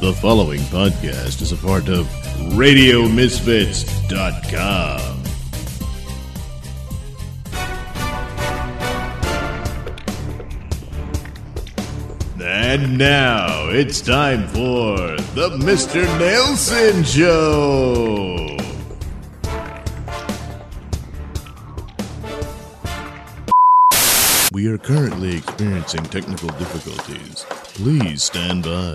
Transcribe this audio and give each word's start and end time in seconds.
The 0.00 0.12
following 0.12 0.60
podcast 0.60 1.42
is 1.42 1.50
a 1.50 1.56
part 1.56 1.88
of 1.88 2.06
RadioMisfits.com. 2.54 5.24
And 12.40 12.96
now 12.96 13.68
it's 13.70 14.00
time 14.00 14.46
for 14.48 14.96
the 15.34 15.50
Mr. 15.58 16.02
Nelson 16.20 17.02
Show. 17.02 18.56
We 24.52 24.68
are 24.68 24.78
currently 24.78 25.36
experiencing 25.36 26.04
technical 26.04 26.48
difficulties. 26.50 27.44
Please 27.74 28.22
stand 28.22 28.62
by. 28.64 28.94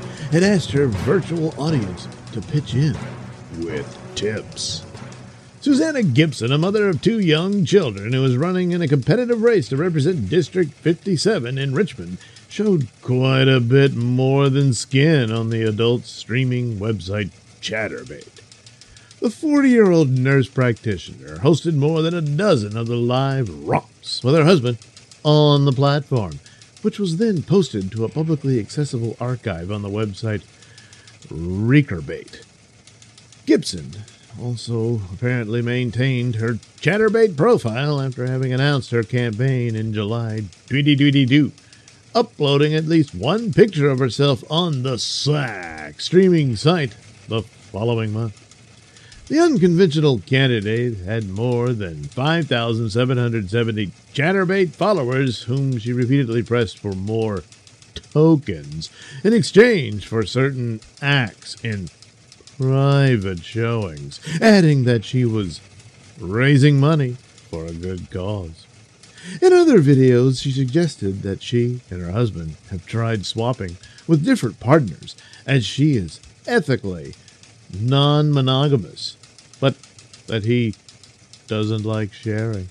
and 0.31 0.45
asked 0.45 0.71
her 0.71 0.87
virtual 0.87 1.53
audience 1.57 2.07
to 2.31 2.41
pitch 2.41 2.73
in 2.73 2.97
with 3.59 3.97
tips. 4.15 4.85
Susanna 5.59 6.01
Gibson, 6.01 6.51
a 6.51 6.57
mother 6.57 6.89
of 6.89 7.01
two 7.01 7.19
young 7.19 7.65
children 7.65 8.13
who 8.13 8.21
was 8.21 8.35
running 8.35 8.71
in 8.71 8.81
a 8.81 8.87
competitive 8.87 9.43
race 9.43 9.69
to 9.69 9.77
represent 9.77 10.29
District 10.29 10.73
57 10.73 11.57
in 11.57 11.75
Richmond, 11.75 12.17
showed 12.49 12.87
quite 13.01 13.47
a 13.47 13.59
bit 13.59 13.95
more 13.95 14.49
than 14.49 14.73
skin 14.73 15.31
on 15.31 15.49
the 15.49 15.63
adult 15.63 16.05
streaming 16.05 16.77
website 16.77 17.29
Chaturbate. 17.61 18.41
The 19.19 19.29
40 19.29 19.69
year 19.69 19.91
old 19.91 20.09
nurse 20.09 20.49
practitioner 20.49 21.37
hosted 21.37 21.75
more 21.75 22.01
than 22.01 22.15
a 22.15 22.21
dozen 22.21 22.75
of 22.75 22.87
the 22.87 22.95
live 22.95 23.49
romps 23.67 24.23
with 24.23 24.33
her 24.33 24.45
husband 24.45 24.79
on 25.23 25.65
the 25.65 25.71
platform, 25.71 26.39
which 26.81 26.99
was 26.99 27.17
then 27.17 27.43
posted 27.43 27.91
to 27.91 28.05
a 28.05 28.09
publicly 28.09 28.59
accessible 28.59 29.15
archive 29.19 29.71
on 29.71 29.81
the 29.81 29.89
website 29.89 30.43
Recurbate. 31.27 32.43
Gibson 33.45 33.91
also 34.39 35.01
apparently 35.13 35.61
maintained 35.61 36.35
her 36.35 36.53
Chaturbate 36.79 37.35
profile 37.35 38.01
after 38.01 38.25
having 38.25 38.53
announced 38.53 38.91
her 38.91 39.03
campaign 39.03 39.75
in 39.75 39.93
July 39.93 40.43
2022, 40.67 41.51
uploading 42.15 42.73
at 42.73 42.85
least 42.85 43.13
one 43.13 43.53
picture 43.53 43.89
of 43.89 43.99
herself 43.99 44.43
on 44.49 44.83
the 44.83 44.97
SAC 44.97 45.99
streaming 45.99 46.55
site 46.55 46.95
the 47.27 47.41
following 47.41 48.13
month. 48.13 48.50
The 49.31 49.39
unconventional 49.39 50.19
candidate 50.19 50.97
had 51.05 51.29
more 51.29 51.71
than 51.71 52.03
5,770 52.03 53.91
Chaturbate 54.13 54.71
followers, 54.71 55.43
whom 55.43 55.77
she 55.77 55.93
repeatedly 55.93 56.43
pressed 56.43 56.77
for 56.77 56.91
more 56.91 57.43
tokens 57.95 58.89
in 59.23 59.31
exchange 59.31 60.05
for 60.05 60.25
certain 60.25 60.81
acts 61.01 61.55
in 61.63 61.87
private 62.57 63.41
showings, 63.41 64.19
adding 64.41 64.83
that 64.83 65.05
she 65.05 65.23
was 65.23 65.61
raising 66.19 66.77
money 66.77 67.15
for 67.49 67.65
a 67.65 67.71
good 67.71 68.11
cause. 68.11 68.65
In 69.41 69.53
other 69.53 69.79
videos, 69.79 70.41
she 70.41 70.51
suggested 70.51 71.21
that 71.21 71.41
she 71.41 71.79
and 71.89 72.01
her 72.01 72.11
husband 72.11 72.57
have 72.69 72.85
tried 72.85 73.25
swapping 73.25 73.77
with 74.07 74.25
different 74.25 74.59
partners, 74.59 75.15
as 75.47 75.65
she 75.65 75.93
is 75.93 76.19
ethically 76.45 77.15
non 77.79 78.33
monogamous, 78.33 79.15
but 79.61 79.75
that 80.27 80.43
he 80.43 80.75
doesn't 81.47 81.85
like 81.85 82.11
sharing. 82.11 82.67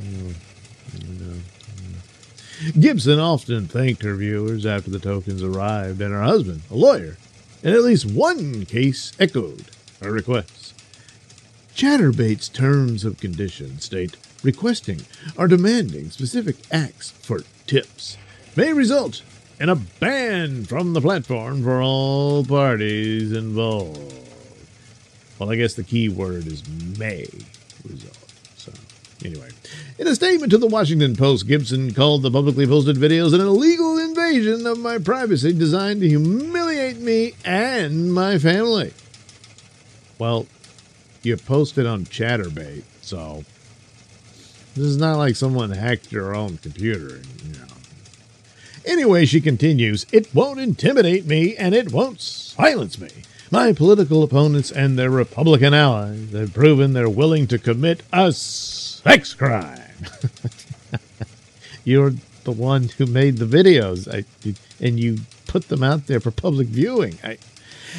No, 0.00 0.34
no. 1.18 1.34
Gibson 2.78 3.18
often 3.18 3.66
thanked 3.66 4.04
her 4.04 4.14
viewers 4.14 4.64
after 4.64 4.90
the 4.90 5.00
tokens 5.00 5.42
arrived, 5.42 6.00
and 6.00 6.12
her 6.12 6.22
husband, 6.22 6.62
a 6.70 6.76
lawyer, 6.76 7.16
in 7.64 7.74
at 7.74 7.82
least 7.82 8.06
one 8.06 8.64
case 8.66 9.12
echoed 9.18 9.64
her 10.00 10.12
requests. 10.12 10.74
Chaturbate's 11.74 12.48
terms 12.48 13.04
of 13.04 13.18
condition 13.18 13.80
state 13.80 14.16
requesting 14.42 15.00
or 15.36 15.48
demanding 15.48 16.10
specific 16.10 16.56
acts 16.70 17.10
for 17.10 17.40
tips 17.66 18.16
may 18.54 18.72
result 18.72 19.22
in 19.58 19.68
a 19.68 19.76
ban 19.76 20.64
from 20.64 20.92
the 20.92 21.00
platform 21.00 21.62
for 21.62 21.82
all 21.82 22.44
parties 22.44 23.32
involved. 23.32 24.21
Well, 25.42 25.50
I 25.50 25.56
guess 25.56 25.74
the 25.74 25.82
key 25.82 26.08
word 26.08 26.46
is 26.46 26.62
may 26.96 27.26
result. 27.84 28.16
So, 28.54 28.70
anyway, 29.24 29.48
in 29.98 30.06
a 30.06 30.14
statement 30.14 30.52
to 30.52 30.58
the 30.58 30.68
Washington 30.68 31.16
Post, 31.16 31.48
Gibson 31.48 31.92
called 31.92 32.22
the 32.22 32.30
publicly 32.30 32.64
posted 32.64 32.94
videos 32.94 33.34
an 33.34 33.40
illegal 33.40 33.98
invasion 33.98 34.68
of 34.68 34.78
my 34.78 34.98
privacy 34.98 35.52
designed 35.52 36.00
to 36.02 36.08
humiliate 36.08 36.98
me 36.98 37.32
and 37.44 38.14
my 38.14 38.38
family. 38.38 38.92
Well, 40.16 40.46
you 41.24 41.36
posted 41.36 41.86
on 41.86 42.04
Chaturbate, 42.04 42.84
so 43.00 43.42
this 44.76 44.86
is 44.86 44.96
not 44.96 45.18
like 45.18 45.34
someone 45.34 45.70
hacked 45.70 46.12
your 46.12 46.36
own 46.36 46.58
computer. 46.58 47.20
You 47.44 47.58
know. 47.58 47.66
Anyway, 48.86 49.26
she 49.26 49.40
continues, 49.40 50.06
it 50.12 50.32
won't 50.32 50.60
intimidate 50.60 51.26
me 51.26 51.56
and 51.56 51.74
it 51.74 51.90
won't 51.90 52.20
silence 52.20 52.96
me. 52.96 53.10
My 53.52 53.74
political 53.74 54.22
opponents 54.22 54.70
and 54.70 54.98
their 54.98 55.10
Republican 55.10 55.74
allies 55.74 56.32
have 56.32 56.54
proven 56.54 56.94
they're 56.94 57.06
willing 57.06 57.46
to 57.48 57.58
commit 57.58 58.02
a 58.10 58.32
sex 58.32 59.34
crime. 59.34 59.78
You're 61.84 62.14
the 62.44 62.52
one 62.52 62.88
who 62.96 63.04
made 63.04 63.36
the 63.36 63.44
videos, 63.44 64.08
I, 64.08 64.24
and 64.82 64.98
you 64.98 65.18
put 65.46 65.68
them 65.68 65.82
out 65.82 66.06
there 66.06 66.18
for 66.18 66.30
public 66.30 66.68
viewing. 66.68 67.18
I, 67.22 67.36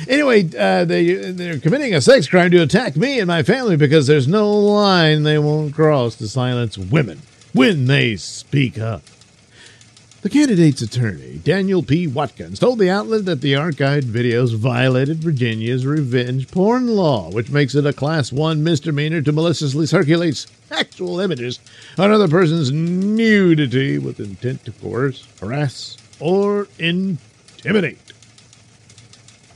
anyway, 0.08 0.50
uh, 0.58 0.86
they 0.86 1.14
they're 1.14 1.60
committing 1.60 1.94
a 1.94 2.02
sex 2.02 2.28
crime 2.28 2.50
to 2.50 2.64
attack 2.64 2.96
me 2.96 3.20
and 3.20 3.28
my 3.28 3.44
family 3.44 3.78
because 3.78 4.08
there's 4.08 4.28
no 4.28 4.52
line 4.52 5.22
they 5.22 5.38
won't 5.38 5.76
cross 5.76 6.16
to 6.16 6.28
silence 6.28 6.80
women 6.80 7.22
when 7.54 7.86
they 7.86 8.16
speak 8.16 8.80
up. 8.80 9.04
The 10.24 10.30
candidate's 10.30 10.82
attorney, 10.82 11.42
Daniel 11.44 11.84
P. 11.84 12.08
Watkins, 12.08 12.58
told 12.58 12.80
the 12.80 12.90
outlet 12.90 13.26
that 13.26 13.42
the 13.42 13.52
archived 13.56 14.04
videos 14.04 14.56
violated 14.56 15.18
Virginia's 15.18 15.86
revenge 15.86 16.50
porn 16.50 16.88
law, 16.88 17.30
which 17.30 17.52
makes 17.52 17.76
it 17.76 17.86
a 17.86 17.92
Class 17.92 18.32
1 18.32 18.64
misdemeanor 18.64 19.22
to 19.22 19.34
maliciously 19.34 19.86
circulate 19.86 20.48
sexual 20.70 21.20
images 21.20 21.60
another 21.98 22.30
person's 22.30 22.72
nudity 22.72 23.98
with 23.98 24.22
intent 24.22 24.64
to 24.64 24.72
coerce, 24.72 25.28
harass, 25.42 25.98
or 26.22 26.70
intimidate. 26.80 28.14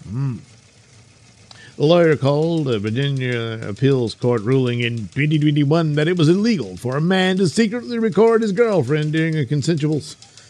Hmm. 0.10 0.40
The 1.78 1.86
lawyer 1.86 2.18
called 2.18 2.68
a 2.68 2.78
Virginia 2.78 3.62
appeals 3.66 4.16
court 4.16 4.42
ruling 4.42 4.82
in 4.82 4.98
2021 4.98 5.94
that 5.94 6.10
it 6.10 6.18
was 6.18 6.28
illegal 6.28 6.76
for 6.76 6.98
a 6.98 7.02
man 7.02 7.38
to 7.38 7.48
secretly 7.48 7.98
record 8.00 8.42
his 8.42 8.52
girlfriend 8.52 9.14
during 9.14 9.38
a 9.38 9.46
consensual 9.46 10.02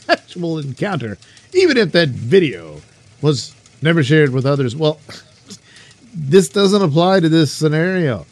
sexual 0.07 0.57
encounter, 0.59 1.17
even 1.53 1.77
if 1.77 1.91
that 1.91 2.09
video 2.09 2.81
was 3.21 3.53
never 3.81 4.03
shared 4.03 4.31
with 4.31 4.45
others. 4.45 4.75
Well, 4.75 4.99
this 6.13 6.49
doesn't 6.49 6.81
apply 6.81 7.19
to 7.19 7.29
this 7.29 7.51
scenario. 7.51 8.25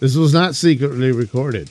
This 0.00 0.16
was 0.16 0.32
not 0.32 0.54
secretly 0.54 1.12
recorded. 1.12 1.70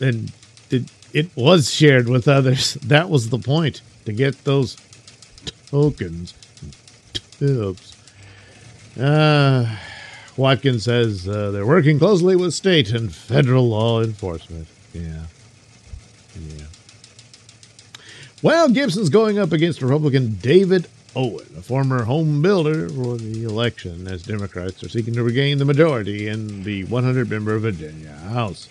And 0.00 0.32
did 0.68 0.90
it 1.12 1.34
was 1.34 1.72
shared 1.72 2.08
with 2.08 2.28
others. 2.28 2.74
That 2.82 3.08
was 3.10 3.30
the 3.30 3.38
point 3.38 3.80
to 4.04 4.12
get 4.12 4.44
those 4.44 4.76
tokens, 5.70 6.34
tips. 7.38 7.96
Uh, 8.98 9.76
Watkins 10.36 10.84
says 10.84 11.28
uh, 11.28 11.50
they're 11.50 11.66
working 11.66 11.98
closely 11.98 12.36
with 12.36 12.54
state 12.54 12.90
and 12.90 13.12
federal 13.12 13.68
law 13.68 14.02
enforcement. 14.02 14.68
Yeah. 14.92 15.24
Yeah. 16.36 16.64
Well, 18.40 18.68
Gibson's 18.68 19.08
going 19.08 19.36
up 19.36 19.50
against 19.50 19.82
Republican 19.82 20.38
David 20.40 20.86
Owen, 21.16 21.48
a 21.56 21.60
former 21.60 22.04
home 22.04 22.40
builder 22.40 22.88
for 22.88 23.16
the 23.16 23.42
election, 23.42 24.06
as 24.06 24.22
Democrats 24.22 24.80
are 24.84 24.88
seeking 24.88 25.14
to 25.14 25.24
regain 25.24 25.58
the 25.58 25.64
majority 25.64 26.28
in 26.28 26.62
the 26.62 26.84
100 26.84 27.28
member 27.28 27.58
Virginia 27.58 28.12
House. 28.12 28.68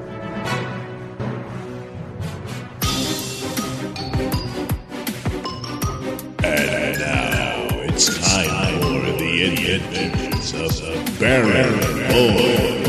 The 9.44 9.76
adventures 9.76 10.80
of 10.80 11.20
Baron 11.20 11.74
Void. 12.08 12.86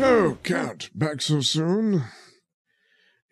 Oh, 0.00 0.38
Count, 0.44 0.90
back 0.94 1.20
so 1.20 1.40
soon? 1.40 2.04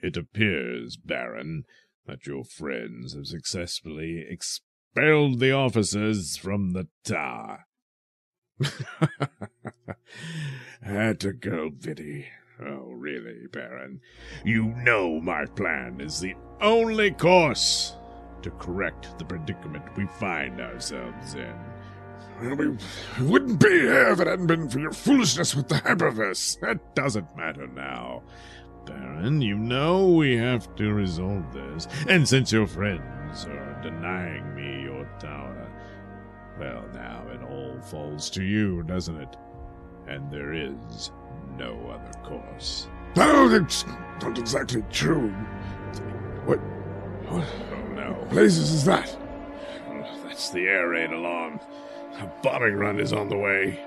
It 0.00 0.16
appears, 0.16 0.96
Baron, 0.96 1.66
that 2.06 2.26
your 2.26 2.42
friends 2.42 3.14
have 3.14 3.28
successfully 3.28 4.26
expelled 4.28 5.38
the 5.38 5.52
officers 5.52 6.36
from 6.36 6.72
the 6.72 6.88
tower. 7.04 7.66
Had 10.82 11.20
to 11.20 11.32
go, 11.32 11.70
Biddy. 11.70 12.26
Oh, 12.60 12.90
really, 12.90 13.46
Baron? 13.52 14.00
You 14.44 14.74
know 14.78 15.20
my 15.20 15.44
plan 15.46 16.00
is 16.00 16.18
the 16.18 16.34
only 16.60 17.12
course 17.12 17.94
to 18.42 18.50
correct 18.52 19.18
the 19.18 19.24
predicament 19.24 19.84
we 19.96 20.06
find 20.06 20.60
ourselves 20.60 21.34
in. 21.34 21.54
We 22.40 22.48
wouldn't 23.26 23.60
be 23.60 23.68
here 23.68 24.08
if 24.08 24.20
it 24.20 24.26
hadn't 24.26 24.46
been 24.46 24.68
for 24.68 24.78
your 24.78 24.92
foolishness 24.92 25.54
with 25.54 25.68
the 25.68 25.74
hyperverse. 25.76 26.58
That 26.60 26.94
doesn't 26.94 27.36
matter 27.36 27.66
now. 27.66 28.22
Baron, 28.86 29.42
you 29.42 29.56
know 29.56 30.08
we 30.08 30.36
have 30.36 30.74
to 30.76 30.92
resolve 30.92 31.52
this. 31.52 31.86
And 32.08 32.26
since 32.26 32.50
your 32.50 32.66
friends 32.66 33.44
are 33.44 33.80
denying 33.82 34.54
me 34.54 34.84
your 34.84 35.04
tower, 35.18 35.70
well, 36.58 36.84
now 36.94 37.24
it 37.30 37.42
all 37.42 37.78
falls 37.82 38.30
to 38.30 38.42
you, 38.42 38.82
doesn't 38.84 39.20
it? 39.20 39.36
And 40.08 40.30
there 40.30 40.54
is 40.54 41.12
no 41.58 41.74
other 41.90 42.18
course. 42.22 42.88
No, 43.16 43.48
that's 43.48 43.84
not 44.22 44.38
exactly 44.38 44.82
true. 44.90 45.28
What? 46.46 46.58
What. 47.28 47.46
Blazes 48.30 48.72
is 48.72 48.84
that? 48.84 49.16
That's 50.24 50.50
the 50.50 50.66
air 50.68 50.88
raid 50.88 51.10
alarm. 51.10 51.60
A 52.18 52.26
bombing 52.42 52.76
run 52.76 52.98
is 53.00 53.12
on 53.12 53.28
the 53.28 53.36
way. 53.36 53.78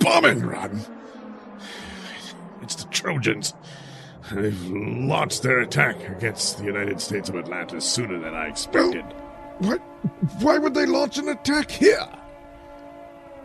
Bombing 0.00 0.40
run? 0.40 0.80
It's 2.62 2.76
the 2.76 2.88
Trojans. 2.90 3.54
They've 4.32 4.70
launched 4.70 5.42
their 5.42 5.60
attack 5.60 6.08
against 6.08 6.58
the 6.58 6.64
United 6.64 7.00
States 7.00 7.28
of 7.28 7.36
Atlantis 7.36 7.84
sooner 7.84 8.18
than 8.18 8.34
I 8.34 8.46
expected. 8.46 9.04
What? 9.58 9.78
Why 10.40 10.58
would 10.58 10.74
they 10.74 10.86
launch 10.86 11.18
an 11.18 11.28
attack 11.28 11.70
here? 11.70 12.08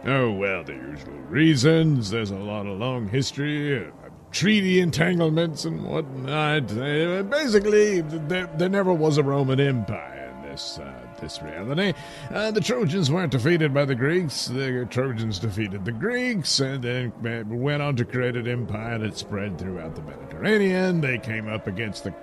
Oh, 0.05 0.31
well, 0.31 0.63
the 0.63 0.73
usual 0.73 1.17
reasons. 1.27 2.11
There's 2.11 2.31
a 2.31 2.37
lot 2.37 2.67
of 2.67 2.77
long 2.77 3.09
history, 3.09 3.85
uh, 3.85 3.89
treaty 4.31 4.79
entanglements 4.79 5.65
and 5.65 5.83
whatnot. 5.83 6.67
Basically, 7.29 8.01
there, 8.01 8.49
there 8.55 8.69
never 8.69 8.93
was 8.93 9.17
a 9.17 9.23
Roman 9.23 9.59
Empire 9.59 10.16
this, 10.57 10.79
uh, 10.79 10.91
this 11.21 11.41
reality. 11.43 11.93
Uh, 12.31 12.49
the 12.49 12.59
Trojans 12.59 13.11
weren't 13.11 13.31
defeated 13.31 13.75
by 13.75 13.85
the 13.85 13.93
Greeks. 13.93 14.47
The 14.47 14.87
Trojans 14.89 15.37
defeated 15.37 15.85
the 15.85 15.91
Greeks 15.91 16.59
and 16.59 16.83
then 16.83 17.13
uh, 17.23 17.43
went 17.55 17.83
on 17.83 17.95
to 17.97 18.05
create 18.05 18.35
an 18.35 18.47
empire 18.47 18.97
that 18.97 19.15
spread 19.15 19.59
throughout 19.59 19.95
the 19.95 20.01
Mediterranean. 20.01 20.99
They 20.99 21.19
came 21.19 21.47
up 21.47 21.67
against 21.67 22.05
the 22.05 22.13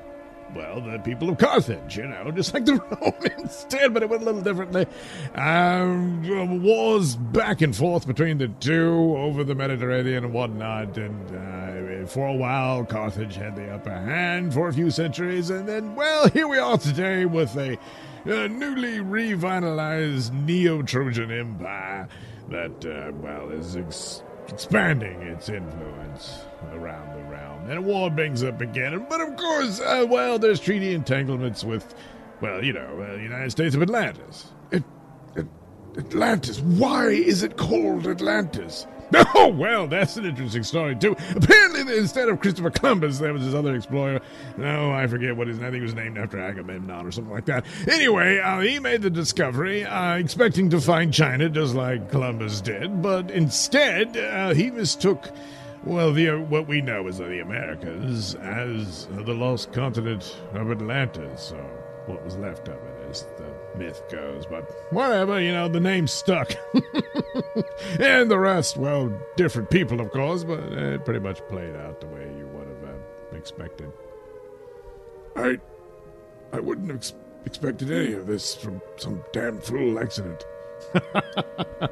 well, 0.54 0.80
the 0.80 0.98
people 0.98 1.30
of 1.30 1.38
Carthage, 1.38 1.96
you 1.96 2.06
know, 2.06 2.30
just 2.34 2.54
like 2.54 2.64
the 2.64 2.80
Romans 3.00 3.66
did, 3.68 3.92
but 3.92 4.02
it 4.02 4.08
went 4.08 4.22
a 4.22 4.26
little 4.26 4.40
differently. 4.40 4.86
Um, 5.34 6.62
wars 6.62 7.16
back 7.16 7.60
and 7.62 7.74
forth 7.74 8.06
between 8.06 8.38
the 8.38 8.48
two 8.48 9.14
over 9.16 9.42
the 9.42 9.54
Mediterranean 9.54 10.24
and 10.24 10.32
whatnot, 10.32 10.96
and 10.96 12.04
uh, 12.04 12.06
for 12.06 12.28
a 12.28 12.34
while, 12.34 12.84
Carthage 12.84 13.34
had 13.36 13.56
the 13.56 13.70
upper 13.70 13.90
hand 13.90 14.52
for 14.54 14.68
a 14.68 14.72
few 14.72 14.90
centuries, 14.90 15.50
and 15.50 15.68
then, 15.68 15.94
well, 15.96 16.28
here 16.28 16.46
we 16.46 16.58
are 16.58 16.78
today 16.78 17.24
with 17.24 17.56
a, 17.56 17.76
uh 18.26 18.46
newly 18.48 19.00
revitalized 19.00 20.32
Neo-Trojan 20.32 21.30
Empire 21.30 22.08
that, 22.48 22.84
uh, 22.84 23.12
well, 23.16 23.50
is 23.50 23.76
ex- 23.76 24.22
expanding 24.48 25.22
its 25.22 25.48
influence 25.48 26.40
around 26.72 27.16
the 27.16 27.24
realm. 27.30 27.70
And 27.70 27.84
war 27.84 28.10
brings 28.10 28.42
up 28.42 28.60
again. 28.60 29.06
But 29.08 29.20
of 29.20 29.36
course, 29.36 29.80
uh, 29.80 30.06
well, 30.08 30.38
there's 30.38 30.60
treaty 30.60 30.94
entanglements 30.94 31.64
with, 31.64 31.94
well, 32.40 32.62
you 32.62 32.72
know, 32.72 33.00
uh, 33.00 33.16
the 33.16 33.22
United 33.22 33.50
States 33.50 33.74
of 33.74 33.82
Atlantis. 33.82 34.52
It, 34.70 34.84
it, 35.36 35.46
Atlantis. 35.96 36.60
Why 36.60 37.08
is 37.08 37.42
it 37.42 37.56
called 37.56 38.06
Atlantis? 38.06 38.86
Oh, 39.36 39.48
well, 39.48 39.86
that's 39.86 40.16
an 40.16 40.24
interesting 40.24 40.62
story, 40.62 40.94
too. 40.96 41.16
Apparently, 41.34 41.98
instead 41.98 42.28
of 42.28 42.40
Christopher 42.40 42.70
Columbus, 42.70 43.18
there 43.18 43.32
was 43.32 43.44
this 43.44 43.54
other 43.54 43.74
explorer. 43.74 44.20
No, 44.56 44.92
I 44.92 45.06
forget 45.06 45.36
what 45.36 45.48
his 45.48 45.58
name 45.58 45.66
I 45.66 45.70
think 45.70 45.80
it 45.80 45.84
was 45.84 45.94
named 45.94 46.18
after 46.18 46.38
Agamemnon 46.38 47.06
or 47.06 47.10
something 47.10 47.32
like 47.32 47.44
that. 47.46 47.64
Anyway, 47.88 48.38
uh, 48.38 48.60
he 48.60 48.78
made 48.78 49.02
the 49.02 49.10
discovery, 49.10 49.84
uh, 49.84 50.16
expecting 50.16 50.70
to 50.70 50.80
find 50.80 51.12
China 51.12 51.48
just 51.48 51.74
like 51.74 52.10
Columbus 52.10 52.60
did, 52.60 53.02
but 53.02 53.30
instead, 53.30 54.16
uh, 54.16 54.54
he 54.54 54.70
mistook. 54.70 55.30
Well, 55.84 56.12
the, 56.12 56.30
uh, 56.30 56.38
what 56.38 56.66
we 56.66 56.80
know 56.80 57.06
as 57.08 57.18
the 57.18 57.40
Americas 57.42 58.36
as 58.36 59.06
the 59.10 59.34
lost 59.34 59.72
continent 59.72 60.34
of 60.54 60.70
Atlantis, 60.70 61.52
or 61.52 61.62
what 62.06 62.24
was 62.24 62.36
left 62.36 62.68
of 62.68 62.74
it, 62.76 63.10
as 63.10 63.26
the 63.36 63.53
myth 63.76 64.02
goes. 64.10 64.46
But 64.46 64.70
whatever, 64.90 65.40
you 65.40 65.52
know, 65.52 65.68
the 65.68 65.80
name 65.80 66.06
stuck. 66.06 66.54
and 68.00 68.30
the 68.30 68.38
rest, 68.38 68.76
well, 68.76 69.12
different 69.36 69.70
people, 69.70 70.00
of 70.00 70.10
course, 70.10 70.44
but 70.44 70.60
it 70.60 71.04
pretty 71.04 71.20
much 71.20 71.40
played 71.48 71.76
out 71.76 72.00
the 72.00 72.06
way 72.08 72.30
you 72.36 72.46
would 72.48 72.68
have 72.68 72.84
uh, 72.84 73.36
expected. 73.36 73.92
I, 75.36 75.58
I 76.52 76.60
wouldn't 76.60 76.88
have 76.88 76.98
ex- 76.98 77.14
expected 77.44 77.90
any 77.90 78.12
of 78.12 78.26
this 78.26 78.54
from 78.54 78.80
some 78.96 79.24
damn 79.32 79.60
fool 79.60 79.98
accident. 79.98 80.44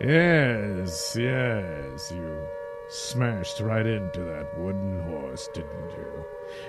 Yes, 0.00 1.16
yes, 1.18 2.12
you 2.14 2.46
smashed 2.90 3.60
right 3.60 3.86
into 3.86 4.20
that 4.20 4.58
wooden 4.58 5.00
horse, 5.00 5.48
didn't 5.54 5.90
you? 5.96 6.24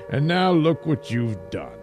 And 0.10 0.28
now 0.28 0.52
look 0.52 0.86
what 0.86 1.12
you've 1.12 1.50
done. 1.50 1.78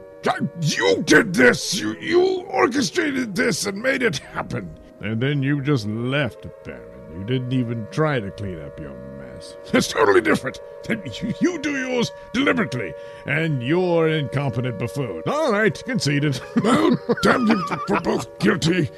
You 0.60 1.02
did 1.02 1.34
this! 1.34 1.78
You, 1.78 1.94
you 1.98 2.42
orchestrated 2.42 3.34
this 3.34 3.66
and 3.66 3.82
made 3.82 4.02
it 4.02 4.18
happen! 4.18 4.78
And 5.00 5.20
then 5.20 5.42
you 5.42 5.60
just 5.60 5.86
left, 5.86 6.46
Baron. 6.64 7.18
You 7.18 7.24
didn't 7.24 7.52
even 7.52 7.86
try 7.90 8.20
to 8.20 8.30
clean 8.30 8.60
up 8.60 8.78
your 8.80 8.94
mess. 9.18 9.56
That's 9.70 9.88
totally 9.88 10.20
different. 10.20 10.60
You, 10.88 11.32
you 11.40 11.58
do 11.60 11.76
yours 11.76 12.10
deliberately, 12.34 12.92
and 13.26 13.62
you're 13.62 14.08
incompetent 14.08 14.78
buffoon. 14.78 15.22
All 15.26 15.50
right, 15.50 15.82
conceded. 15.84 16.38
well, 16.62 16.98
damn 17.22 17.46
you 17.46 17.66
for 17.86 18.00
both 18.00 18.38
guilty 18.38 18.90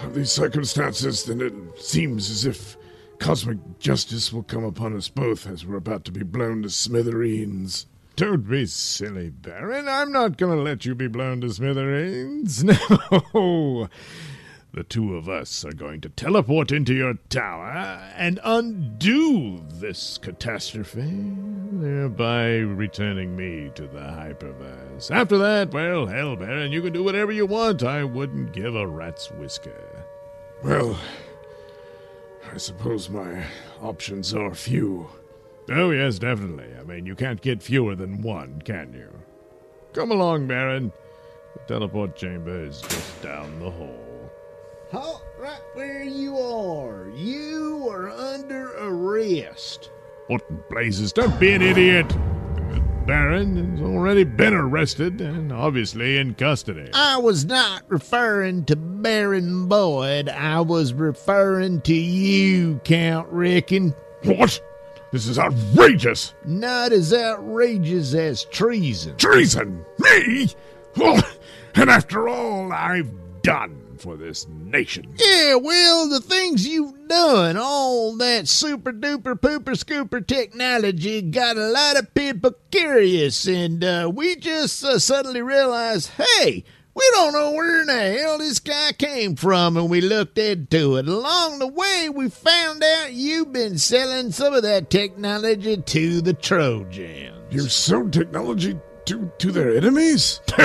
of 0.00 0.14
these 0.14 0.30
circumstances, 0.30 1.24
then 1.24 1.40
it 1.40 1.54
seems 1.80 2.30
as 2.30 2.44
if 2.44 2.76
cosmic 3.18 3.58
justice 3.78 4.32
will 4.32 4.42
come 4.42 4.64
upon 4.64 4.96
us 4.96 5.08
both 5.08 5.46
as 5.46 5.64
we're 5.64 5.76
about 5.76 6.04
to 6.06 6.12
be 6.12 6.22
blown 6.22 6.62
to 6.62 6.70
smithereens. 6.70 7.86
Don't 8.16 8.48
be 8.48 8.66
silly, 8.66 9.30
Baron. 9.30 9.88
I'm 9.88 10.12
not 10.12 10.36
going 10.36 10.56
to 10.56 10.62
let 10.62 10.84
you 10.84 10.94
be 10.94 11.08
blown 11.08 11.40
to 11.40 11.50
smithereens. 11.50 12.64
No. 13.34 13.88
The 14.72 14.84
two 14.84 15.16
of 15.16 15.28
us 15.28 15.64
are 15.64 15.72
going 15.72 16.00
to 16.02 16.08
teleport 16.10 16.70
into 16.70 16.94
your 16.94 17.14
tower 17.28 18.00
and 18.16 18.38
undo 18.44 19.64
this 19.68 20.16
catastrophe, 20.16 21.34
thereby 21.72 22.58
returning 22.58 23.34
me 23.34 23.72
to 23.74 23.88
the 23.88 23.98
hyperverse. 23.98 25.10
After 25.10 25.38
that, 25.38 25.72
well, 25.72 26.06
hell, 26.06 26.36
Baron, 26.36 26.70
you 26.70 26.82
can 26.82 26.92
do 26.92 27.02
whatever 27.02 27.32
you 27.32 27.46
want. 27.46 27.82
I 27.82 28.04
wouldn't 28.04 28.52
give 28.52 28.76
a 28.76 28.86
rat's 28.86 29.28
whisker. 29.32 30.04
Well, 30.62 30.96
I 32.52 32.58
suppose 32.58 33.10
my 33.10 33.44
options 33.82 34.32
are 34.34 34.54
few. 34.54 35.08
Oh, 35.70 35.90
yes, 35.90 36.18
definitely. 36.18 36.66
I 36.78 36.82
mean, 36.82 37.06
you 37.06 37.14
can't 37.14 37.40
get 37.40 37.62
fewer 37.62 37.94
than 37.94 38.22
one, 38.22 38.60
can 38.62 38.92
you? 38.92 39.08
Come 39.92 40.10
along, 40.10 40.48
Baron. 40.48 40.92
The 41.54 41.74
teleport 41.74 42.16
chamber 42.16 42.64
is 42.64 42.80
just 42.80 43.22
down 43.22 43.58
the 43.60 43.70
hall. 43.70 44.30
Halt 44.90 45.22
right 45.38 45.60
where 45.74 46.02
you 46.02 46.36
are. 46.36 47.08
You 47.14 47.88
are 47.88 48.10
under 48.10 48.72
arrest. 48.78 49.90
What 50.26 50.42
blazes? 50.68 51.12
Don't 51.12 51.38
be 51.38 51.52
an 51.52 51.62
idiot. 51.62 52.08
Baron 53.06 53.76
has 53.76 53.82
already 53.82 54.24
been 54.24 54.54
arrested 54.54 55.20
and 55.20 55.52
obviously 55.52 56.18
in 56.18 56.34
custody. 56.34 56.90
I 56.94 57.18
was 57.18 57.44
not 57.44 57.82
referring 57.88 58.64
to 58.66 58.76
Baron 58.76 59.68
Void. 59.68 60.28
I 60.28 60.60
was 60.60 60.92
referring 60.92 61.80
to 61.82 61.94
you, 61.94 62.80
Count 62.84 63.28
Rickon. 63.30 63.94
What? 64.24 64.60
This 65.12 65.26
is 65.26 65.38
outrageous! 65.40 66.34
Not 66.44 66.92
as 66.92 67.12
outrageous 67.12 68.14
as 68.14 68.44
treason. 68.44 69.16
Treason? 69.16 69.84
Me? 69.98 70.48
Oh, 70.98 71.20
and 71.74 71.90
after 71.90 72.28
all 72.28 72.72
I've 72.72 73.10
done 73.42 73.96
for 73.98 74.16
this 74.16 74.46
nation. 74.48 75.12
Yeah, 75.18 75.56
well, 75.56 76.08
the 76.08 76.20
things 76.20 76.66
you've 76.66 77.08
done, 77.08 77.56
all 77.56 78.16
that 78.18 78.48
super 78.48 78.92
duper 78.92 79.34
pooper 79.34 79.76
scooper 79.76 80.24
technology 80.26 81.22
got 81.22 81.56
a 81.56 81.68
lot 81.68 81.98
of 81.98 82.14
people 82.14 82.52
curious, 82.70 83.46
and 83.46 83.82
uh, 83.84 84.10
we 84.14 84.36
just 84.36 84.84
uh, 84.84 84.98
suddenly 84.98 85.42
realized, 85.42 86.10
hey, 86.10 86.64
we 86.94 87.02
don't 87.12 87.32
know 87.32 87.52
where 87.52 87.80
in 87.82 87.86
the 87.86 88.18
hell 88.18 88.38
this 88.38 88.58
guy 88.58 88.92
came 88.92 89.36
from, 89.36 89.76
and 89.76 89.88
we 89.88 90.00
looked 90.00 90.38
into 90.38 90.96
it. 90.96 91.08
Along 91.08 91.58
the 91.58 91.66
way, 91.66 92.08
we 92.12 92.28
found 92.28 92.82
out 92.82 93.12
you've 93.12 93.52
been 93.52 93.78
selling 93.78 94.32
some 94.32 94.54
of 94.54 94.62
that 94.62 94.90
technology 94.90 95.76
to 95.76 96.20
the 96.20 96.34
Trojans. 96.34 97.36
You 97.50 97.62
sold 97.62 98.12
technology 98.12 98.78
to 99.10 99.30
to 99.38 99.52
their 99.52 99.76
enemies? 99.76 100.40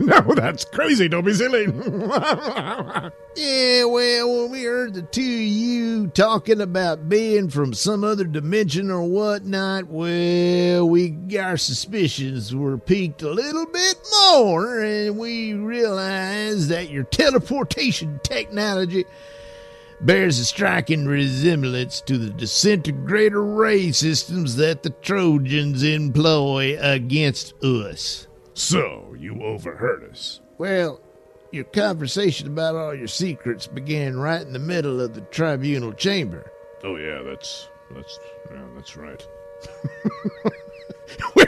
no, 0.00 0.20
that's 0.34 0.64
crazy. 0.64 1.08
Don't 1.08 1.24
be 1.24 1.34
silly. 1.34 1.64
yeah, 3.36 3.84
well, 3.84 4.42
when 4.42 4.50
we 4.50 4.62
heard 4.62 4.94
the 4.94 5.02
two 5.02 5.20
of 5.20 5.26
you 5.26 6.06
talking 6.08 6.60
about 6.60 7.08
being 7.08 7.50
from 7.50 7.74
some 7.74 8.04
other 8.04 8.24
dimension 8.24 8.90
or 8.90 9.02
whatnot, 9.02 9.88
well, 9.88 10.88
we 10.88 11.16
our 11.36 11.56
suspicions 11.56 12.54
were 12.54 12.78
piqued 12.78 13.22
a 13.22 13.30
little 13.30 13.66
bit 13.66 13.96
more, 14.22 14.80
and 14.80 15.18
we 15.18 15.54
realized 15.54 16.68
that 16.68 16.90
your 16.90 17.04
teleportation 17.04 18.20
technology 18.22 19.04
bears 20.04 20.38
a 20.38 20.44
striking 20.44 21.06
resemblance 21.06 22.00
to 22.02 22.18
the 22.18 22.30
disintegrator 22.30 23.44
ray 23.44 23.92
systems 23.92 24.56
that 24.56 24.82
the 24.82 24.90
Trojans 24.90 25.82
employ 25.82 26.78
against 26.80 27.54
us. 27.62 28.26
So, 28.54 29.14
you 29.18 29.42
overheard 29.42 30.10
us. 30.10 30.40
Well, 30.58 31.00
your 31.50 31.64
conversation 31.64 32.46
about 32.48 32.76
all 32.76 32.94
your 32.94 33.08
secrets 33.08 33.66
began 33.66 34.18
right 34.18 34.42
in 34.42 34.52
the 34.52 34.58
middle 34.58 35.00
of 35.00 35.14
the 35.14 35.22
tribunal 35.22 35.92
chamber. 35.92 36.50
Oh 36.82 36.96
yeah, 36.96 37.22
that's 37.22 37.68
that's 37.90 38.18
yeah, 38.50 38.62
that's 38.74 38.96
right. 38.96 39.26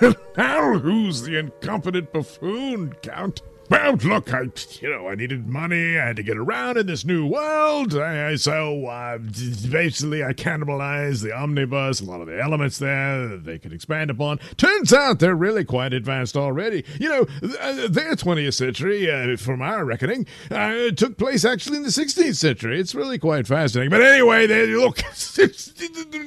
now 0.36 0.78
who's 0.78 1.22
the 1.22 1.38
incompetent 1.38 2.12
buffoon, 2.12 2.94
Count? 3.02 3.42
Well, 3.68 3.96
look, 3.96 4.32
I, 4.32 4.42
you 4.80 4.88
know, 4.88 5.08
I 5.08 5.16
needed 5.16 5.48
money. 5.48 5.98
I 5.98 6.06
had 6.06 6.16
to 6.16 6.22
get 6.22 6.36
around 6.36 6.76
in 6.76 6.86
this 6.86 7.04
new 7.04 7.26
world. 7.26 7.96
I, 7.96 8.28
I, 8.30 8.36
so 8.36 8.86
uh, 8.86 9.18
basically, 9.18 10.22
I 10.22 10.32
cannibalized 10.32 11.22
the 11.22 11.32
omnibus, 11.32 12.00
a 12.00 12.04
lot 12.04 12.20
of 12.20 12.28
the 12.28 12.40
elements 12.40 12.78
there 12.78 13.26
that 13.28 13.44
they 13.44 13.58
could 13.58 13.72
expand 13.72 14.10
upon. 14.10 14.38
Turns 14.56 14.92
out 14.92 15.18
they're 15.18 15.34
really 15.34 15.64
quite 15.64 15.92
advanced 15.92 16.36
already. 16.36 16.84
You 17.00 17.08
know, 17.08 17.26
uh, 17.60 17.88
their 17.88 18.14
20th 18.14 18.54
century, 18.54 19.10
uh, 19.10 19.36
from 19.36 19.62
our 19.62 19.84
reckoning, 19.84 20.26
uh, 20.50 20.90
took 20.92 21.16
place 21.18 21.44
actually 21.44 21.78
in 21.78 21.82
the 21.82 21.88
16th 21.88 22.36
century. 22.36 22.78
It's 22.78 22.94
really 22.94 23.18
quite 23.18 23.46
fascinating. 23.46 23.90
But 23.90 24.02
anyway, 24.02 24.46
they 24.46 24.66
look, 24.66 24.98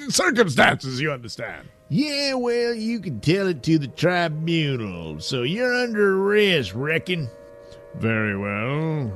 circumstances, 0.10 1.00
you 1.00 1.12
understand. 1.12 1.70
Yeah, 1.92 2.36
well, 2.36 2.76
you 2.76 3.00
can 3.00 3.20
tell 3.20 3.48
it 3.48 3.64
to 3.64 3.80
the 3.80 3.88
tribunal, 3.88 5.20
so 5.20 5.42
you're 5.42 5.74
under 5.74 6.22
arrest, 6.22 6.76
reckon. 6.76 7.28
Very 7.96 8.38
well. 8.38 9.12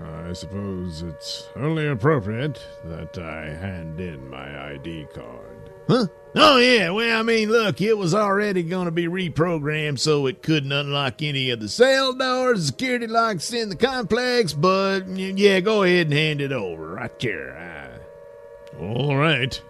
I 0.00 0.32
suppose 0.32 1.02
it's 1.02 1.48
only 1.54 1.86
appropriate 1.86 2.64
that 2.84 3.18
I 3.18 3.54
hand 3.54 4.00
in 4.00 4.28
my 4.28 4.72
ID 4.72 5.06
card. 5.14 5.70
Huh? 5.86 6.06
Oh, 6.34 6.56
yeah. 6.56 6.90
Well, 6.90 7.20
I 7.20 7.22
mean, 7.22 7.50
look, 7.50 7.82
it 7.82 7.96
was 7.96 8.14
already 8.14 8.62
going 8.62 8.86
to 8.86 8.90
be 8.90 9.06
reprogrammed 9.06 9.98
so 9.98 10.26
it 10.26 10.42
couldn't 10.42 10.72
unlock 10.72 11.20
any 11.20 11.50
of 11.50 11.60
the 11.60 11.68
cell 11.68 12.14
doors, 12.14 12.66
security 12.68 13.06
locks 13.06 13.52
in 13.52 13.68
the 13.68 13.76
complex, 13.76 14.54
but 14.54 15.06
yeah, 15.08 15.60
go 15.60 15.82
ahead 15.82 16.06
and 16.06 16.14
hand 16.14 16.40
it 16.40 16.52
over 16.52 16.94
right 16.94 17.12
here. 17.18 17.54
I... 17.54 18.82
All 18.82 19.14
right. 19.14 19.60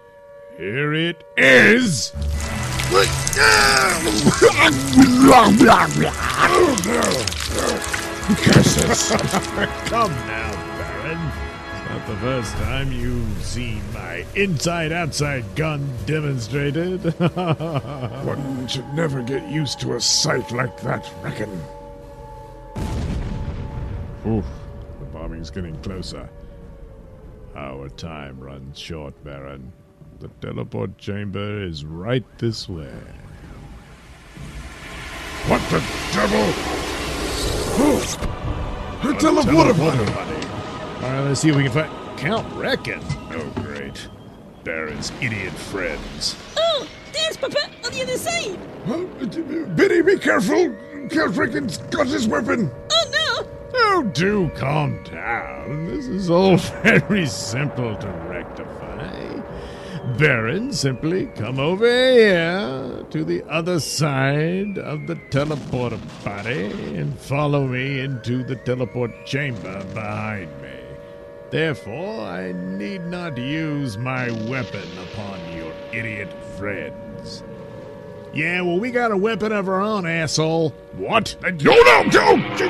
Here 0.57 0.93
it 0.93 1.21
is. 1.35 2.11
Come 2.11 2.21
now, 10.25 10.51
Baron. 10.77 11.31
It's 11.73 11.89
not 11.89 12.07
the 12.07 12.15
first 12.21 12.53
time 12.53 12.89
you've 12.93 13.43
seen 13.43 13.81
my 13.93 14.25
inside 14.35 14.93
outside 14.93 15.43
gun 15.57 15.89
demonstrated. 16.05 17.01
One 17.19 18.67
should 18.69 18.87
never 18.93 19.21
get 19.23 19.45
used 19.49 19.81
to 19.81 19.95
a 19.95 19.99
sight 19.99 20.53
like 20.53 20.79
that, 20.83 21.05
reckon. 21.21 21.51
Oof, 24.25 24.45
the 24.99 25.05
bombing's 25.11 25.49
getting 25.49 25.75
closer. 25.81 26.29
Our 27.57 27.89
time 27.89 28.39
runs 28.39 28.79
short, 28.79 29.21
Baron. 29.21 29.73
The 30.19 30.29
teleport 30.41 30.97
chamber 30.97 31.61
is 31.63 31.83
right 31.83 32.23
this 32.37 32.69
way. 32.69 32.93
What 35.47 35.61
the 35.69 35.83
devil? 36.13 36.45
Oh, 37.77 39.01
a 39.03 39.13
Teleport-A-Potty. 39.19 40.47
All 41.05 41.11
right, 41.11 41.19
let's 41.21 41.41
see 41.41 41.49
if 41.49 41.55
we 41.55 41.63
can 41.63 41.71
find 41.71 42.17
Count 42.17 42.51
Reckon. 42.55 43.01
Oh, 43.31 43.51
great. 43.61 44.07
Baron's 44.63 45.11
idiot 45.21 45.53
friends. 45.53 46.35
Oh, 46.57 46.87
there's 47.13 47.37
Papa 47.37 47.59
on 47.85 47.91
the 47.91 48.01
other 48.01 48.17
side. 48.17 48.57
Oh, 48.87 49.05
Biddy, 49.75 50.01
be 50.01 50.17
careful. 50.17 50.73
Count 51.09 51.35
Reckon's 51.35 51.77
got 51.77 52.07
his 52.07 52.27
weapon. 52.27 52.71
Oh, 52.91 53.05
no. 53.11 53.49
Oh, 53.75 54.03
do 54.13 54.49
calm 54.55 55.03
down. 55.03 55.85
This 55.87 56.07
is 56.07 56.29
all 56.29 56.57
very 56.83 57.27
simple 57.27 57.95
to 57.97 58.07
rectify. 58.29 58.94
Baron, 60.17 60.71
simply 60.71 61.25
come 61.35 61.59
over 61.59 61.85
here 61.85 63.05
to 63.09 63.25
the 63.25 63.43
other 63.49 63.81
side 63.81 64.77
of 64.77 65.07
the 65.07 65.15
teleporter 65.29 65.99
body 66.23 66.95
and 66.95 67.19
follow 67.19 67.67
me 67.67 67.99
into 67.99 68.43
the 68.43 68.55
teleport 68.55 69.11
chamber 69.25 69.83
behind 69.93 70.49
me. 70.61 70.69
Therefore, 71.49 72.21
I 72.21 72.53
need 72.53 73.05
not 73.07 73.37
use 73.37 73.97
my 73.97 74.31
weapon 74.47 74.87
upon 75.11 75.39
your 75.57 75.73
idiot 75.91 76.31
friends. 76.57 77.43
Yeah, 78.33 78.61
well, 78.61 78.79
we 78.79 78.91
got 78.91 79.11
a 79.11 79.17
weapon 79.17 79.51
of 79.51 79.67
our 79.67 79.81
own, 79.81 80.05
asshole. 80.05 80.69
What? 80.97 81.35
Uh, 81.43 81.49
no, 81.49 81.73
no, 81.73 82.03
no! 82.03 82.31
You, 82.57 82.69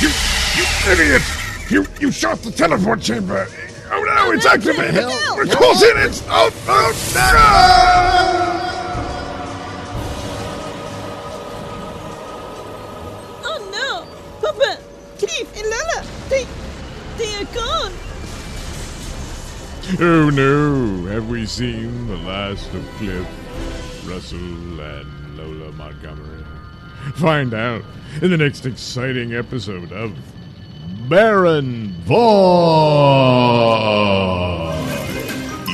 you, 0.00 0.10
you 0.56 0.66
idiot! 0.92 1.22
You, 1.68 1.86
you 2.00 2.12
shot 2.12 2.38
the 2.38 2.52
teleport 2.52 3.00
chamber! 3.00 3.48
Oh 3.92 4.02
no, 4.04 4.30
it's 4.32 4.46
activated! 4.46 4.94
hell? 4.94 5.36
We're 5.36 5.46
closing 5.46 5.96
it! 5.96 6.22
Oh, 6.28 6.50
oh, 6.68 6.92
Oh 13.42 13.68
no! 13.72 14.06
Papa, 14.40 14.78
Keith, 15.18 15.52
and 15.56 15.68
Lala, 15.68 16.06
they, 16.28 16.46
they 17.18 17.34
are 17.36 17.46
gone. 17.52 17.92
Oh 19.98 20.30
no, 20.30 21.06
have 21.10 21.28
we 21.28 21.44
seen 21.46 22.06
the 22.06 22.16
last 22.18 22.72
of 22.74 22.86
Cliff, 22.98 23.26
Russell, 24.06 24.38
and 24.80 25.36
Lola 25.36 25.72
Montgomery? 25.72 26.44
Find 27.14 27.54
out 27.54 27.82
in 28.22 28.30
the 28.30 28.36
next 28.36 28.66
exciting 28.66 29.34
episode 29.34 29.90
of 29.90 30.16
Baron 31.10 31.90
Void. 32.04 32.20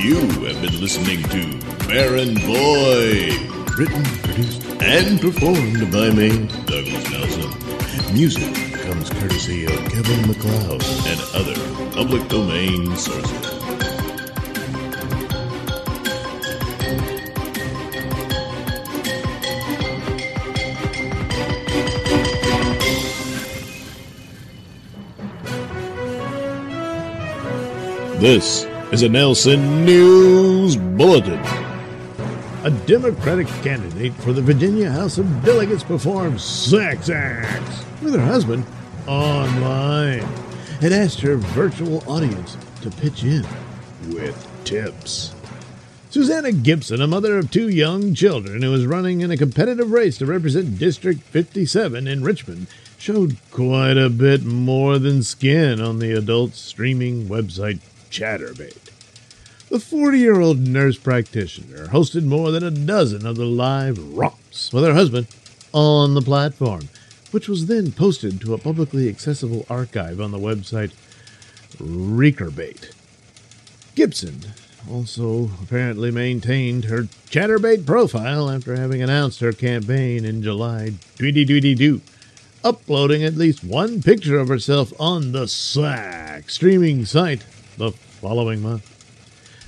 You 0.02 0.16
have 0.47 0.62
been 0.62 0.81
listening 0.81 1.23
to 1.25 1.87
Baron 1.87 2.38
Void. 2.38 3.37
Written, 3.76 4.02
produced, 4.23 4.62
and 4.81 5.21
performed 5.21 5.93
by 5.93 6.09
me, 6.09 6.49
Douglas 6.64 7.11
Nelson. 7.11 8.14
Music 8.14 8.50
comes 8.81 9.11
courtesy 9.11 9.66
of 9.66 9.76
Kevin 9.90 10.26
MacLeod 10.26 10.83
and 11.07 11.21
other 11.35 11.55
public 11.95 12.26
domain 12.31 12.97
sources. 12.97 13.56
This 28.26 28.66
is 28.90 29.04
a 29.04 29.09
Nelson 29.09 29.85
News 29.85 30.75
Bulletin. 30.75 31.38
A 32.64 32.71
Democratic 32.85 33.47
candidate 33.62 34.12
for 34.14 34.33
the 34.33 34.42
Virginia 34.42 34.90
House 34.90 35.18
of 35.18 35.45
Delegates 35.45 35.85
performed 35.85 36.40
sex 36.40 37.09
acts 37.09 37.85
with 38.02 38.14
her 38.14 38.26
husband 38.26 38.66
online 39.06 40.26
and 40.83 40.92
asked 40.92 41.21
her 41.21 41.37
virtual 41.37 42.02
audience 42.11 42.56
to 42.83 42.90
pitch 42.90 43.23
in 43.23 43.47
with 44.09 44.45
tips. 44.64 45.33
Susanna 46.11 46.50
Gibson, 46.50 47.00
a 47.00 47.06
mother 47.06 47.38
of 47.38 47.52
two 47.52 47.68
young 47.68 48.12
children 48.12 48.62
who 48.62 48.75
is 48.75 48.87
running 48.87 49.21
in 49.21 49.30
a 49.30 49.37
competitive 49.37 49.92
race 49.92 50.18
to 50.18 50.26
represent 50.26 50.80
District 50.80 51.21
57 51.21 52.09
in 52.09 52.25
Richmond, 52.25 52.66
showed 52.99 53.37
quite 53.52 53.97
a 53.97 54.11
bit 54.11 54.45
more 54.45 54.99
than 54.99 55.23
skin 55.23 55.80
on 55.80 56.00
the 56.00 56.11
adult 56.11 56.54
streaming 56.54 57.28
website 57.28 57.78
Chaturbate. 58.11 58.91
The 59.69 59.81
40 59.81 60.19
year 60.19 60.41
old 60.41 60.61
nurse 60.61 60.97
practitioner 60.97 61.89
hosted 61.89 62.25
more 62.25 62.51
than 62.51 62.63
a 62.63 62.71
dozen 62.71 63.27
of 63.27 63.37
the 63.37 63.45
live 63.45 63.99
romps 63.99 64.73
with 64.73 64.85
her 64.85 64.95
husband 64.95 65.27
on 65.73 66.15
the 66.15 66.23
platform, 66.23 66.89
which 67.33 67.49
was 67.49 67.67
then 67.67 67.91
posted 67.91 68.41
to 68.41 68.55
a 68.55 68.59
publicly 68.59 69.09
accessible 69.09 69.67
archive 69.69 70.21
on 70.21 70.31
the 70.31 70.39
website 70.39 70.93
Recurbate. 71.79 72.93
Gibson 73.97 74.53
also 74.91 75.51
apparently 75.63 76.11
maintained 76.11 76.85
her 76.85 77.09
Chaturbate 77.29 77.85
profile 77.85 78.49
after 78.49 78.77
having 78.77 79.03
announced 79.03 79.41
her 79.41 79.53
campaign 79.53 80.25
in 80.25 80.43
July 80.43 80.93
2022, 81.17 82.01
uploading 82.63 83.25
at 83.25 83.35
least 83.35 83.65
one 83.65 84.01
picture 84.01 84.39
of 84.39 84.49
herself 84.49 84.93
on 85.01 85.33
the 85.33 85.49
Slack 85.49 86.51
streaming 86.51 87.05
site 87.05 87.42
the 87.77 87.93
following 87.93 88.62
month. 88.62 88.93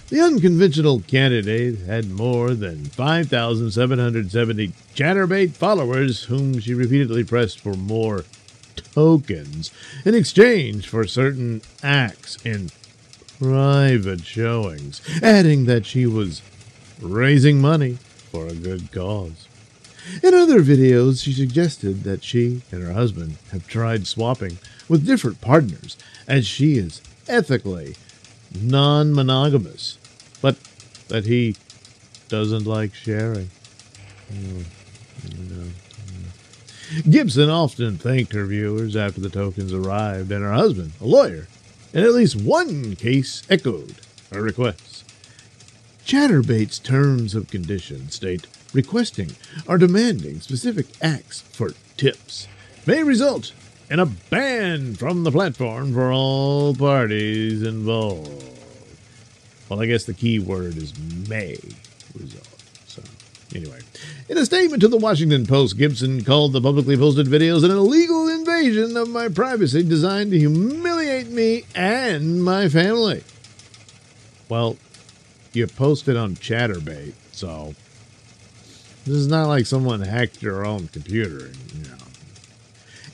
The 0.09 0.21
unconventional 0.21 1.01
candidate 1.01 1.81
had 1.81 2.11
more 2.11 2.55
than 2.55 2.87
5,770 2.87 4.73
Chaturbate 4.95 5.53
followers, 5.53 6.25
whom 6.25 6.61
she 6.61 6.73
repeatedly 6.73 7.25
pressed 7.25 7.61
for 7.61 7.75
more 7.75 8.25
tokens 8.95 9.71
in 10.07 10.15
exchange 10.15 10.89
for 10.89 11.07
certain 11.07 11.61
acts 11.83 12.39
in 12.45 12.71
private 13.39 14.25
showings, 14.25 15.03
adding 15.23 15.67
that 15.67 15.85
she 15.85 16.07
was 16.07 16.41
raising 17.01 17.61
money 17.61 17.99
for 18.33 18.47
a 18.47 18.55
good 18.55 18.91
cause. 18.91 19.47
In 20.23 20.33
other 20.33 20.61
videos, 20.61 21.23
she 21.23 21.33
suggested 21.33 22.03
that 22.05 22.25
she 22.25 22.63
and 22.73 22.83
her 22.83 22.95
husband 22.95 23.37
have 23.53 23.67
tried 23.67 24.07
swapping 24.07 24.59
with 24.89 25.07
different 25.07 25.41
partners, 25.43 25.99
as 26.27 26.47
she 26.47 26.79
is 26.79 27.03
ethically 27.29 27.97
non 28.61 29.15
monogamous, 29.15 29.99
but 30.41 30.57
that 31.09 31.27
he 31.27 31.57
doesn't 32.29 32.67
like 32.67 32.95
sharing. 32.95 33.51
Gibson 37.09 37.51
often 37.51 37.99
thanked 37.99 38.33
her 38.33 38.47
viewers 38.47 38.97
after 38.97 39.21
the 39.21 39.29
tokens 39.29 39.73
arrived, 39.73 40.33
and 40.33 40.43
her 40.43 40.53
husband, 40.53 40.93
a 41.01 41.05
lawyer, 41.05 41.49
in 41.93 42.05
at 42.05 42.15
least 42.15 42.37
one 42.37 42.97
case 42.97 43.43
echoed 43.51 43.97
her 44.33 44.43
requests. 44.43 45.05
Chaturbate's 46.05 46.79
terms 46.79 47.35
of 47.35 47.51
condition 47.51 48.09
state 48.09 48.47
requesting 48.73 49.33
or 49.67 49.77
demanding 49.79 50.41
specific 50.41 50.87
acts 51.03 51.43
for 51.43 51.73
tips 51.97 52.49
may 52.87 53.03
result 53.03 53.53
in 53.91 54.01
a 54.01 54.07
ban 54.07 54.95
from 54.95 55.25
the 55.25 55.31
platform 55.31 55.95
for 55.95 56.13
all 56.13 56.75
parties 56.75 57.63
involved. 57.63 58.45
Well, 59.69 59.81
I 59.81 59.87
guess 59.87 60.05
the 60.05 60.15
key 60.15 60.39
word 60.39 60.77
is 60.77 60.93
may. 61.29 61.59
So, 62.87 63.03
anyway, 63.55 63.81
in 64.29 64.39
a 64.39 64.47
statement 64.47 64.81
to 64.83 64.89
the 64.89 64.97
Washington 64.97 65.47
Post, 65.47 65.77
Gibson 65.77 66.25
called 66.25 66.53
the 66.53 66.61
publicly 66.61 66.97
posted 66.97 67.27
videos 67.27 67.65
an 67.65 67.71
illegal 67.71 68.29
invasion 68.29 68.97
of 68.97 69.09
my 69.09 69.29
privacy 69.29 69.83
designed 69.83 70.31
to 70.33 70.39
humiliate 70.39 71.29
me 71.29 71.65
and 71.75 72.43
my 72.43 72.69
family. 72.69 73.25
Well, 74.49 74.77
you 75.53 75.67
posted 75.67 76.17
on 76.17 76.35
Chaturbate, 76.37 77.15
so 77.33 77.75
this 79.05 79.17
is 79.17 79.29
not 79.29 79.49
like 79.49 79.67
someone 79.67 80.01
hacked 80.01 80.43
your 80.43 80.67
own 80.67 80.89
computer, 80.89 81.51
you 81.75 81.89
know. 81.89 82.08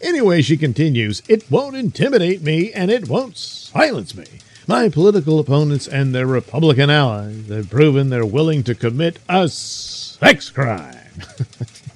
Anyway, 0.05 0.43
she 0.43 0.59
continues, 0.59 1.23
it 1.29 1.51
won't 1.51 1.75
intimidate 1.75 2.43
me 2.43 2.71
and 2.73 2.90
it 2.90 3.09
won't 3.09 3.38
silence 3.38 4.14
me. 4.14 4.27
My 4.67 4.90
political 4.90 5.38
opponents 5.38 5.88
and 5.88 6.14
their 6.14 6.27
Republican 6.27 6.90
allies 6.90 7.49
have 7.49 7.71
proven 7.71 8.11
they're 8.11 8.27
willing 8.27 8.62
to 8.64 8.75
commit 8.75 9.19
a 9.31 9.49
sex 9.49 10.51
crime. 10.51 11.23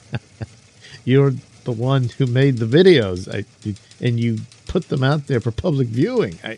You're 1.04 1.34
the 1.64 1.72
one 1.72 2.04
who 2.04 2.26
made 2.26 2.56
the 2.56 2.64
videos, 2.64 3.28
I, 3.28 3.44
and 4.02 4.18
you 4.18 4.38
put 4.66 4.88
them 4.88 5.04
out 5.04 5.26
there 5.26 5.40
for 5.40 5.50
public 5.50 5.88
viewing. 5.88 6.38
I, 6.42 6.56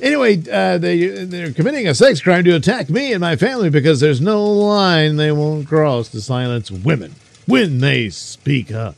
anyway, 0.00 0.42
uh, 0.50 0.78
they 0.78 1.06
they're 1.24 1.52
committing 1.52 1.86
a 1.86 1.94
sex 1.94 2.20
crime 2.20 2.42
to 2.44 2.56
attack 2.56 2.90
me 2.90 3.12
and 3.12 3.20
my 3.20 3.36
family 3.36 3.70
because 3.70 4.00
there's 4.00 4.20
no 4.20 4.44
line 4.44 5.14
they 5.14 5.30
won't 5.30 5.68
cross 5.68 6.08
to 6.08 6.20
silence 6.20 6.72
women 6.72 7.14
when 7.46 7.78
they 7.78 8.10
speak 8.10 8.72
up. 8.72 8.96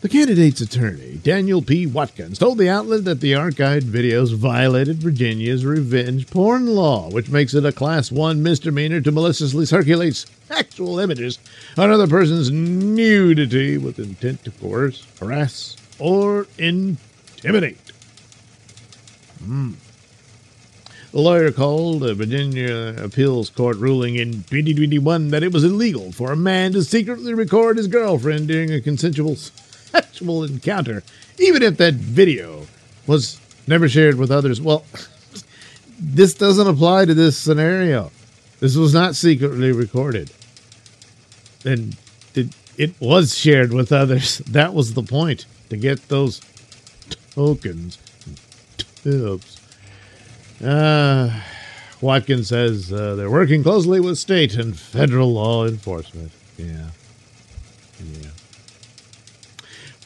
The 0.00 0.08
candidate's 0.08 0.60
attorney, 0.60 1.18
Daniel 1.24 1.60
P. 1.60 1.84
Watkins, 1.84 2.38
told 2.38 2.58
the 2.58 2.68
outlet 2.68 3.04
that 3.04 3.20
the 3.20 3.32
archived 3.32 3.82
videos 3.82 4.32
violated 4.32 4.98
Virginia's 4.98 5.66
revenge 5.66 6.28
porn 6.30 6.66
law, 6.68 7.10
which 7.10 7.30
makes 7.30 7.52
it 7.52 7.66
a 7.66 7.72
Class 7.72 8.12
1 8.12 8.40
misdemeanor 8.40 9.00
to 9.00 9.10
maliciously 9.10 9.66
circulate 9.66 10.24
sexual 10.46 11.00
images 11.00 11.40
on 11.76 11.86
another 11.86 12.06
person's 12.06 12.48
nudity 12.48 13.76
with 13.76 13.98
intent 13.98 14.44
to 14.44 14.52
coerce, 14.52 15.04
harass, 15.18 15.76
or 15.98 16.46
intimidate. 16.58 17.90
Hmm. 19.42 19.72
The 21.10 21.20
lawyer 21.20 21.50
called 21.50 22.04
a 22.04 22.14
Virginia 22.14 22.94
appeals 23.02 23.50
court 23.50 23.78
ruling 23.78 24.14
in 24.14 24.44
2021 24.44 25.30
that 25.30 25.42
it 25.42 25.52
was 25.52 25.64
illegal 25.64 26.12
for 26.12 26.30
a 26.30 26.36
man 26.36 26.72
to 26.74 26.84
secretly 26.84 27.34
record 27.34 27.78
his 27.78 27.88
girlfriend 27.88 28.46
during 28.46 28.72
a 28.72 28.80
consensual 28.80 29.34
sexual 30.08 30.44
encounter, 30.44 31.02
even 31.38 31.62
if 31.62 31.76
that 31.76 31.94
video 31.94 32.66
was 33.06 33.40
never 33.66 33.88
shared 33.88 34.16
with 34.16 34.30
others. 34.30 34.60
Well, 34.60 34.84
this 36.00 36.34
doesn't 36.34 36.66
apply 36.66 37.04
to 37.06 37.14
this 37.14 37.36
scenario. 37.36 38.10
This 38.60 38.76
was 38.76 38.94
not 38.94 39.14
secretly 39.14 39.72
recorded. 39.72 40.30
And 41.64 41.96
it, 42.34 42.48
it 42.76 42.94
was 43.00 43.36
shared 43.36 43.72
with 43.72 43.92
others. 43.92 44.38
That 44.48 44.74
was 44.74 44.94
the 44.94 45.02
point, 45.02 45.46
to 45.68 45.76
get 45.76 46.08
those 46.08 46.40
tokens, 47.34 47.98
tips. 49.02 49.60
Uh, 50.64 51.40
Watkins 52.00 52.48
says 52.48 52.92
uh, 52.92 53.14
they're 53.14 53.30
working 53.30 53.62
closely 53.62 54.00
with 54.00 54.18
state 54.18 54.54
and 54.56 54.78
federal 54.78 55.32
law 55.32 55.66
enforcement. 55.66 56.32
Yeah. 56.56 56.86
Yeah. 58.00 58.27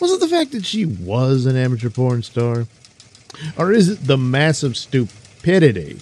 Was 0.00 0.12
it 0.12 0.20
the 0.20 0.28
fact 0.28 0.52
that 0.52 0.64
she 0.64 0.86
was 0.86 1.44
an 1.44 1.56
amateur 1.56 1.90
porn 1.90 2.22
star? 2.22 2.66
Or 3.56 3.70
is 3.70 3.88
it 3.88 4.06
the 4.06 4.16
massive 4.16 4.76
stupidity 4.76 6.00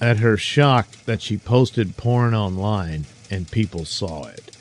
at 0.00 0.18
her 0.18 0.36
shock 0.36 0.88
that 1.06 1.22
she 1.22 1.38
posted 1.38 1.96
porn 1.96 2.34
online 2.34 3.06
and 3.30 3.50
people 3.50 3.84
saw 3.84 4.26
it? 4.26 4.56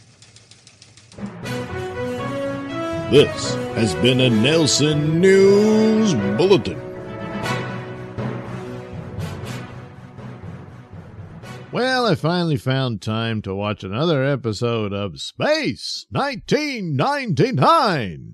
This 3.11 3.55
has 3.75 3.93
been 3.95 4.19
a 4.21 4.29
Nelson 4.29 5.19
News 5.19 6.13
Bulletin. 6.37 6.86
Well, 11.77 12.07
I 12.07 12.15
finally 12.15 12.57
found 12.57 13.03
time 13.03 13.43
to 13.43 13.53
watch 13.53 13.83
another 13.83 14.23
episode 14.23 14.93
of 14.93 15.21
Space 15.21 16.07
1999. 16.09 18.33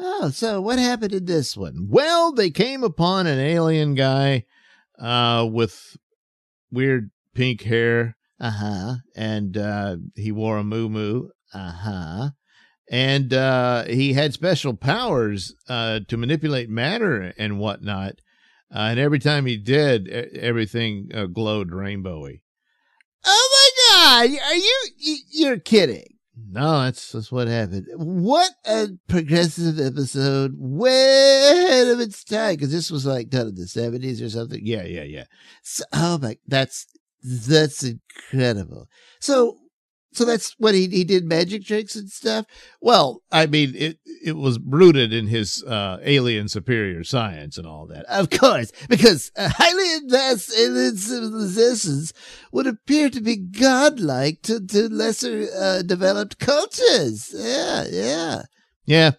Oh, 0.00 0.30
so 0.30 0.60
what 0.60 0.80
happened 0.80 1.14
in 1.14 1.24
this 1.24 1.56
one? 1.56 1.86
Well, 1.88 2.32
they 2.32 2.50
came 2.50 2.82
upon 2.82 3.28
an 3.28 3.38
alien 3.38 3.94
guy 3.94 4.44
uh, 4.98 5.48
with 5.48 5.96
weird 6.72 7.12
pink 7.32 7.62
hair. 7.62 8.16
Uh 8.40 8.50
huh. 8.50 8.94
And 9.14 9.56
uh, 9.56 9.98
he 10.16 10.32
wore 10.32 10.58
a 10.58 10.64
moo 10.64 11.28
Uh 11.54 11.70
huh. 11.70 12.30
And 12.90 13.32
uh, 13.32 13.84
he 13.84 14.14
had 14.14 14.34
special 14.34 14.74
powers 14.74 15.54
uh, 15.68 16.00
to 16.08 16.16
manipulate 16.16 16.68
matter 16.68 17.32
and 17.38 17.60
whatnot. 17.60 18.14
Uh, 18.74 18.88
and 18.90 18.98
every 18.98 19.20
time 19.20 19.46
he 19.46 19.56
did, 19.56 20.08
everything 20.08 21.10
uh, 21.14 21.26
glowed 21.26 21.70
rainbowy. 21.70 22.40
Oh 23.24 23.72
my 24.26 24.28
God! 24.28 24.38
Are 24.44 24.54
you 24.54 24.88
you're 25.30 25.58
kidding? 25.58 26.16
No, 26.52 26.82
that's 26.82 27.12
that's 27.12 27.30
what 27.30 27.48
happened. 27.48 27.86
What 27.96 28.50
a 28.66 28.88
progressive 29.08 29.78
episode! 29.78 30.54
Way 30.56 31.66
ahead 31.68 31.88
of 31.88 32.00
its 32.00 32.24
time, 32.24 32.54
because 32.54 32.72
this 32.72 32.90
was 32.90 33.06
like 33.06 33.28
done 33.28 33.48
in 33.48 33.54
the 33.54 33.66
seventies 33.66 34.22
or 34.22 34.30
something. 34.30 34.60
Yeah, 34.64 34.84
yeah, 34.84 35.04
yeah. 35.04 35.24
So, 35.62 35.84
oh 35.92 36.18
my, 36.18 36.36
that's 36.46 36.86
that's 37.22 37.84
incredible. 37.84 38.88
So 39.20 39.58
so 40.12 40.24
that's 40.24 40.54
what 40.58 40.74
he 40.74 40.88
he 40.88 41.04
did 41.04 41.24
magic 41.24 41.64
tricks 41.64 41.94
and 41.94 42.10
stuff. 42.10 42.46
Well, 42.80 43.22
I 43.30 43.46
mean, 43.46 43.74
it 43.76 43.98
it 44.24 44.36
was 44.36 44.58
rooted 44.64 45.12
in 45.12 45.28
his 45.28 45.62
uh, 45.64 45.98
alien 46.02 46.48
superior 46.48 47.04
science 47.04 47.56
and 47.56 47.66
all 47.66 47.86
that, 47.86 48.04
of 48.06 48.30
course, 48.30 48.72
because 48.88 49.30
highly 49.36 49.96
advanced 50.04 50.52
alien 50.58 50.96
civilizations 50.96 52.12
would 52.52 52.66
appear 52.66 53.10
to 53.10 53.20
be 53.20 53.36
godlike 53.36 54.42
to 54.42 54.64
to 54.66 54.88
lesser 54.88 55.46
uh, 55.56 55.82
developed 55.82 56.38
cultures. 56.38 57.32
Yeah, 57.34 57.84
yeah, 57.88 58.42
yeah. 58.86 59.10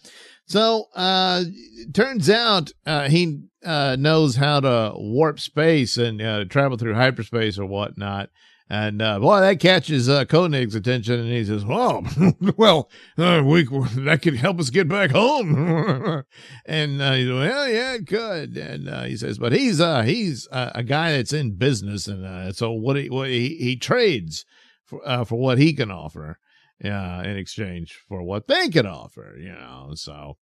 So, 0.46 0.88
uh, 0.96 1.46
turns 1.94 2.30
out 2.30 2.72
uh, 2.86 3.08
he 3.08 3.44
uh, 3.64 3.96
knows 3.98 4.36
how 4.36 4.60
to 4.60 4.92
warp 4.96 5.40
space 5.40 5.96
and 5.96 6.22
uh, 6.22 6.44
travel 6.46 6.78
through 6.78 6.96
hyperspace 6.96 7.58
or 7.58 7.66
whatnot. 7.66 8.30
And 8.72 9.02
uh, 9.02 9.20
boy, 9.20 9.42
that 9.42 9.60
catches 9.60 10.08
uh, 10.08 10.24
Koenig's 10.24 10.76
attention, 10.76 11.20
and 11.20 11.30
he 11.30 11.44
says, 11.44 11.66
"Well, 11.66 12.06
well, 12.56 12.90
uh, 13.18 13.44
we 13.46 13.64
that 13.66 14.22
could 14.22 14.38
help 14.38 14.62
us 14.62 14.70
get 14.70 14.88
back 14.88 15.12
home." 15.12 16.24
and 16.66 17.02
uh, 17.02 17.12
he's 17.12 17.28
"Well, 17.28 17.70
yeah, 17.70 17.96
it 17.96 18.08
could." 18.08 18.56
And 18.56 18.88
uh, 18.88 19.04
he 19.04 19.18
says, 19.18 19.40
"But 19.40 19.52
he's 19.52 19.82
uh, 19.82 20.04
he's 20.04 20.48
uh, 20.54 20.72
a 20.74 20.84
guy 20.84 21.12
that's 21.12 21.34
in 21.34 21.56
business, 21.58 22.08
and 22.08 22.26
uh, 22.26 22.54
so 22.54 22.72
what 22.72 22.96
he 22.96 23.10
what 23.10 23.28
he, 23.28 23.58
he 23.58 23.76
trades 23.76 24.46
for 24.86 25.02
uh, 25.06 25.26
for 25.26 25.38
what 25.38 25.58
he 25.58 25.74
can 25.74 25.92
offer, 25.92 26.40
uh, 26.82 27.24
in 27.26 27.36
exchange 27.36 28.00
for 28.08 28.24
what 28.24 28.48
they 28.48 28.70
can 28.70 28.86
offer, 28.86 29.36
you 29.38 29.52
know." 29.52 29.90
So, 29.96 30.38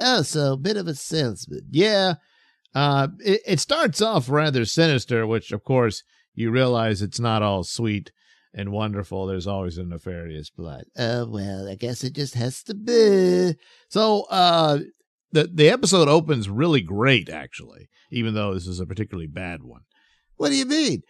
oh, 0.00 0.22
so 0.22 0.52
a 0.52 0.56
bit 0.56 0.76
of 0.76 0.86
a 0.86 0.94
salesman, 0.94 1.66
yeah. 1.72 2.14
Uh, 2.72 3.08
it, 3.18 3.40
it 3.44 3.58
starts 3.58 4.00
off 4.00 4.30
rather 4.30 4.64
sinister, 4.64 5.26
which 5.26 5.50
of 5.50 5.64
course 5.64 6.04
you 6.34 6.50
realize 6.50 7.02
it's 7.02 7.20
not 7.20 7.42
all 7.42 7.64
sweet 7.64 8.12
and 8.54 8.72
wonderful. 8.72 9.26
There's 9.26 9.46
always 9.46 9.78
a 9.78 9.84
nefarious 9.84 10.50
plot. 10.50 10.84
Oh, 10.98 11.28
well, 11.28 11.68
I 11.68 11.76
guess 11.76 12.02
it 12.04 12.14
just 12.14 12.34
has 12.34 12.62
to 12.64 12.74
be. 12.74 13.54
So, 13.88 14.24
uh, 14.30 14.78
the, 15.32 15.48
the 15.52 15.68
episode 15.68 16.08
opens 16.08 16.48
really 16.48 16.80
great, 16.80 17.28
actually, 17.28 17.88
even 18.10 18.34
though 18.34 18.54
this 18.54 18.66
is 18.66 18.80
a 18.80 18.86
particularly 18.86 19.28
bad 19.28 19.62
one. 19.62 19.82
What 20.36 20.48
do 20.48 20.56
you 20.56 20.66
mean? 20.66 21.02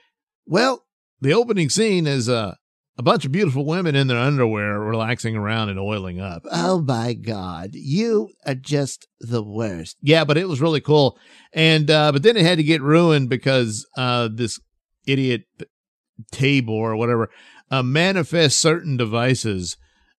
Well, 0.47 0.85
the 1.21 1.33
opening 1.33 1.71
scene 1.71 2.07
is 2.07 2.29
uh, 2.29 2.55
a 2.99 3.03
bunch 3.03 3.25
of 3.25 3.33
beautiful 3.33 3.65
women 3.65 3.95
in 3.95 4.09
their 4.09 4.19
underwear 4.19 4.79
relaxing 4.79 5.37
around 5.37 5.71
and 5.71 5.79
oiling 5.79 6.21
up. 6.21 6.43
Oh 6.53 6.83
my 6.83 7.15
God. 7.15 7.71
You 7.73 8.31
are 8.45 8.55
just 8.55 9.07
the 9.21 9.43
worst. 9.43 9.97
Yeah, 10.03 10.25
but 10.25 10.37
it 10.37 10.49
was 10.49 10.61
really 10.61 10.83
cool. 10.83 11.19
And, 11.55 11.91
uh, 11.91 12.13
but 12.13 12.23
then 12.23 12.37
it 12.37 12.45
had 12.45 12.59
to 12.59 12.65
get 12.65 12.83
ruined 12.83 13.31
because, 13.31 13.87
uh, 13.97 14.29
this 14.31 14.61
idiot 15.11 15.42
Taybor 16.33 16.70
or 16.70 16.96
whatever 16.96 17.31
uh, 17.70 17.83
manifest 17.83 18.61
certain 18.61 18.96
devices 18.96 19.77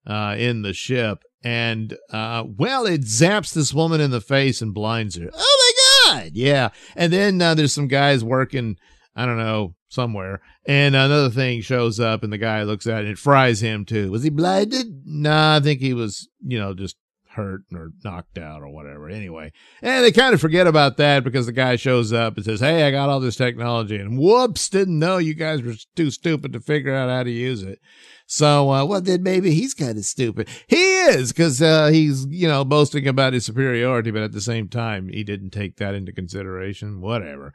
uh, 0.08 0.36
in 0.38 0.62
the 0.62 0.74
ship. 0.74 1.24
And, 1.44 1.98
uh, 2.12 2.44
well, 2.46 2.86
it 2.86 3.02
zaps 3.02 3.54
this 3.54 3.74
woman 3.74 4.00
in 4.00 4.12
the 4.12 4.22
face 4.22 4.62
and 4.62 4.74
blinds 4.74 5.16
her. 5.16 5.30
Oh 5.34 5.74
my 6.08 6.22
God. 6.22 6.32
Yeah. 6.34 6.70
And 6.96 7.12
then 7.12 7.42
uh, 7.42 7.56
there's 7.56 7.74
some 7.74 7.88
guys 7.88 8.24
working, 8.24 8.78
I 9.16 9.26
don't 9.26 9.38
know, 9.40 9.76
somewhere. 9.90 10.42
And 10.66 10.96
another 10.96 11.32
thing 11.32 11.62
shows 11.62 12.00
up 12.00 12.24
and 12.24 12.32
the 12.32 12.38
guy 12.38 12.64
looks 12.64 12.86
at 12.86 13.00
it 13.00 13.02
and 13.02 13.10
it 13.10 13.18
fries 13.18 13.62
him 13.62 13.86
too. 13.86 14.12
Was 14.12 14.24
he 14.24 14.30
blinded? 14.30 15.04
Nah, 15.06 15.58
I 15.58 15.60
think 15.60 15.82
he 15.82 15.94
was, 15.94 16.30
you 16.46 16.60
know, 16.60 16.76
just 16.76 16.96
hurt 17.34 17.62
or 17.74 17.92
knocked 18.04 18.38
out 18.38 18.62
or 18.62 18.70
whatever. 18.70 19.10
Anyway, 19.10 19.52
and 19.82 20.04
they 20.04 20.12
kind 20.12 20.34
of 20.34 20.42
forget 20.42 20.68
about 20.68 20.98
that 20.98 21.24
because 21.24 21.46
the 21.46 21.52
guy 21.52 21.76
shows 21.76 22.12
up 22.12 22.36
and 22.36 22.46
says, 22.46 22.60
Hey, 22.60 22.84
I 22.84 22.92
got 22.92 23.10
all 23.10 23.20
this 23.20 23.36
technology 23.36 23.98
and 23.98 24.18
whoops, 24.18 24.70
didn't 24.70 25.00
know 25.00 25.18
you 25.18 25.34
guys 25.34 25.62
were 25.62 25.76
too 25.96 26.12
stupid 26.12 26.54
to 26.54 26.60
figure 26.60 26.94
out 26.94 27.10
how 27.10 27.24
to 27.24 27.32
use 27.32 27.64
it. 27.64 27.80
So, 28.28 28.72
uh, 28.72 28.86
well, 28.86 29.02
then 29.02 29.24
maybe 29.24 29.54
he's 29.54 29.74
kind 29.74 29.98
of 29.98 30.06
stupid. 30.06 30.48
He 30.68 30.82
is 30.82 31.34
because, 31.34 31.62
uh, 31.62 31.88
he's, 31.88 32.26
you 32.28 32.48
know, 32.48 32.64
boasting 32.64 33.08
about 33.08 33.34
his 33.34 33.46
superiority, 33.46 34.12
but 34.12 34.24
at 34.24 34.32
the 34.32 34.40
same 34.40 34.70
time, 34.70 35.10
he 35.10 35.24
didn't 35.24 35.50
take 35.50 35.78
that 35.78 35.96
into 35.96 36.14
consideration. 36.14 37.02
Whatever. 37.02 37.54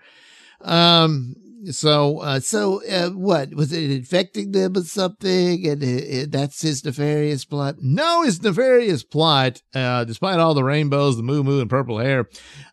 Um, 0.60 1.34
so, 1.70 2.18
uh, 2.18 2.40
so, 2.40 2.84
uh, 2.86 3.10
what 3.10 3.54
was 3.54 3.72
it 3.72 3.90
infecting 3.90 4.52
them 4.52 4.74
with 4.74 4.88
something? 4.88 5.66
And 5.66 5.82
it, 5.82 6.04
it, 6.04 6.32
that's 6.32 6.62
his 6.62 6.84
nefarious 6.84 7.44
plot. 7.44 7.76
No, 7.80 8.22
his 8.22 8.42
nefarious 8.42 9.02
plot, 9.02 9.62
uh, 9.74 10.04
despite 10.04 10.38
all 10.38 10.54
the 10.54 10.64
rainbows, 10.64 11.16
the 11.16 11.22
moo 11.22 11.42
moo, 11.42 11.60
and 11.60 11.70
purple 11.70 11.98
hair, 11.98 12.28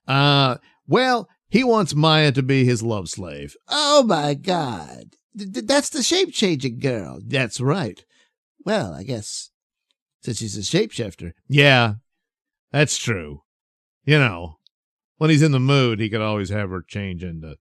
uh, 0.08 0.58
well, 0.88 1.30
he 1.50 1.64
wants 1.64 1.96
Maya 1.96 2.32
to 2.32 2.44
be 2.44 2.66
his 2.66 2.84
love 2.84 3.10
slave. 3.10 3.56
Oh 3.70 4.04
my 4.04 4.34
God. 4.34 5.16
Th- 5.38 5.66
that's 5.66 5.90
the 5.90 6.04
shape 6.04 6.34
changing 6.34 6.80
girl. 6.80 7.20
That's 7.26 7.62
right. 7.62 8.04
Well, 8.66 8.94
I 8.94 9.04
guess 9.04 9.52
since 10.22 10.38
she's 10.38 10.58
a 10.58 10.62
shapeshifter. 10.62 11.34
Yeah, 11.48 11.96
that's 12.72 12.98
true. 12.98 13.42
You 14.06 14.20
know, 14.20 14.58
when 15.18 15.30
he's 15.30 15.42
in 15.42 15.52
the 15.52 15.60
mood, 15.60 16.00
he 16.00 16.10
could 16.10 16.22
always 16.22 16.50
have 16.50 16.70
her 16.70 16.82
change 16.82 17.24
into 17.24 17.58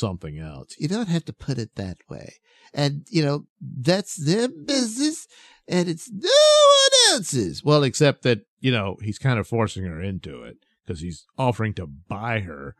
something 0.00 0.38
else. 0.38 0.74
You 0.78 0.88
don't 0.88 1.08
have 1.08 1.24
to 1.26 1.32
put 1.32 1.58
it 1.58 1.76
that 1.76 1.98
way. 2.08 2.34
And, 2.74 3.06
you 3.08 3.22
know, 3.24 3.46
that's 3.60 4.16
their 4.16 4.48
business 4.48 5.28
and 5.68 5.88
it's 5.88 6.10
no 6.10 6.28
one 6.28 7.14
else's. 7.14 7.64
Well, 7.64 7.84
except 7.84 8.22
that, 8.22 8.40
you 8.58 8.72
know, 8.72 8.96
he's 9.02 9.18
kind 9.18 9.38
of 9.38 9.46
forcing 9.46 9.84
her 9.84 10.00
into 10.00 10.42
it 10.42 10.56
because 10.84 11.00
he's 11.00 11.26
offering 11.38 11.74
to 11.74 11.86
buy 11.86 12.40
her 12.40 12.74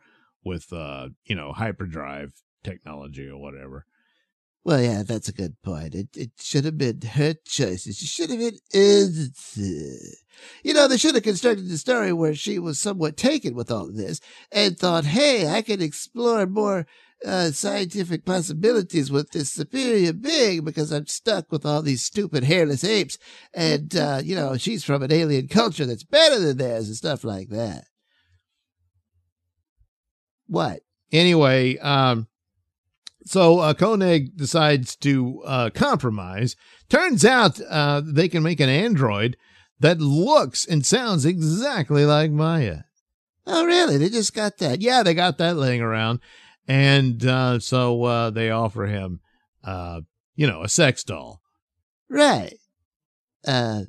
with, 0.44 0.72
uh, 0.72 1.10
you 1.24 1.36
know, 1.36 1.52
hyperdrive 1.52 2.32
technology 2.64 3.28
or 3.28 3.38
whatever. 3.38 3.86
Well, 4.62 4.82
yeah, 4.82 5.02
that's 5.04 5.28
a 5.28 5.32
good 5.32 5.56
point. 5.62 5.94
It 5.94 6.08
it 6.14 6.32
should 6.38 6.66
have 6.66 6.76
been 6.76 7.00
her 7.00 7.34
choice. 7.46 7.86
It 7.86 7.96
should 7.96 8.28
have 8.28 8.38
been. 8.38 8.58
You 10.62 10.74
know, 10.74 10.86
they 10.86 10.98
should 10.98 11.14
have 11.14 11.24
constructed 11.24 11.68
the 11.68 11.78
story 11.78 12.12
where 12.12 12.34
she 12.34 12.58
was 12.58 12.78
somewhat 12.78 13.16
taken 13.16 13.54
with 13.54 13.70
all 13.70 13.88
of 13.88 13.96
this 13.96 14.20
and 14.52 14.78
thought, 14.78 15.06
hey, 15.06 15.48
I 15.48 15.62
can 15.62 15.80
explore 15.80 16.46
more 16.46 16.86
uh, 17.26 17.50
scientific 17.50 18.24
possibilities 18.24 19.10
with 19.10 19.30
this 19.30 19.52
superior 19.52 20.12
being 20.12 20.64
because 20.64 20.90
I'm 20.90 21.06
stuck 21.06 21.50
with 21.52 21.66
all 21.66 21.82
these 21.82 22.02
stupid 22.02 22.44
hairless 22.44 22.84
apes. 22.84 23.18
And, 23.52 23.94
uh, 23.94 24.20
you 24.22 24.34
know, 24.34 24.56
she's 24.56 24.84
from 24.84 25.02
an 25.02 25.12
alien 25.12 25.48
culture 25.48 25.86
that's 25.86 26.04
better 26.04 26.38
than 26.38 26.56
theirs 26.56 26.86
and 26.86 26.96
stuff 26.96 27.24
like 27.24 27.48
that. 27.50 27.84
What? 30.46 30.80
Anyway, 31.12 31.78
um, 31.78 32.26
so 33.24 33.60
uh, 33.60 33.74
Koenig 33.74 34.36
decides 34.36 34.96
to 34.96 35.42
uh, 35.44 35.70
compromise. 35.70 36.56
Turns 36.88 37.24
out 37.24 37.60
uh, 37.68 38.02
they 38.04 38.28
can 38.28 38.42
make 38.42 38.60
an 38.60 38.68
android 38.68 39.36
that 39.78 40.00
looks 40.00 40.66
and 40.66 40.84
sounds 40.84 41.24
exactly 41.24 42.04
like 42.04 42.30
Maya. 42.30 42.80
Oh, 43.46 43.64
really? 43.64 43.96
They 43.96 44.08
just 44.08 44.34
got 44.34 44.58
that? 44.58 44.80
Yeah, 44.80 45.02
they 45.02 45.14
got 45.14 45.38
that 45.38 45.56
laying 45.56 45.80
around. 45.80 46.20
And 46.68 47.24
uh, 47.24 47.58
so 47.58 48.04
uh, 48.04 48.30
they 48.30 48.50
offer 48.50 48.86
him, 48.86 49.20
uh, 49.64 50.02
you 50.36 50.46
know, 50.46 50.62
a 50.62 50.68
sex 50.68 51.02
doll. 51.02 51.40
Right. 52.08 52.54
Uh, 53.46 53.82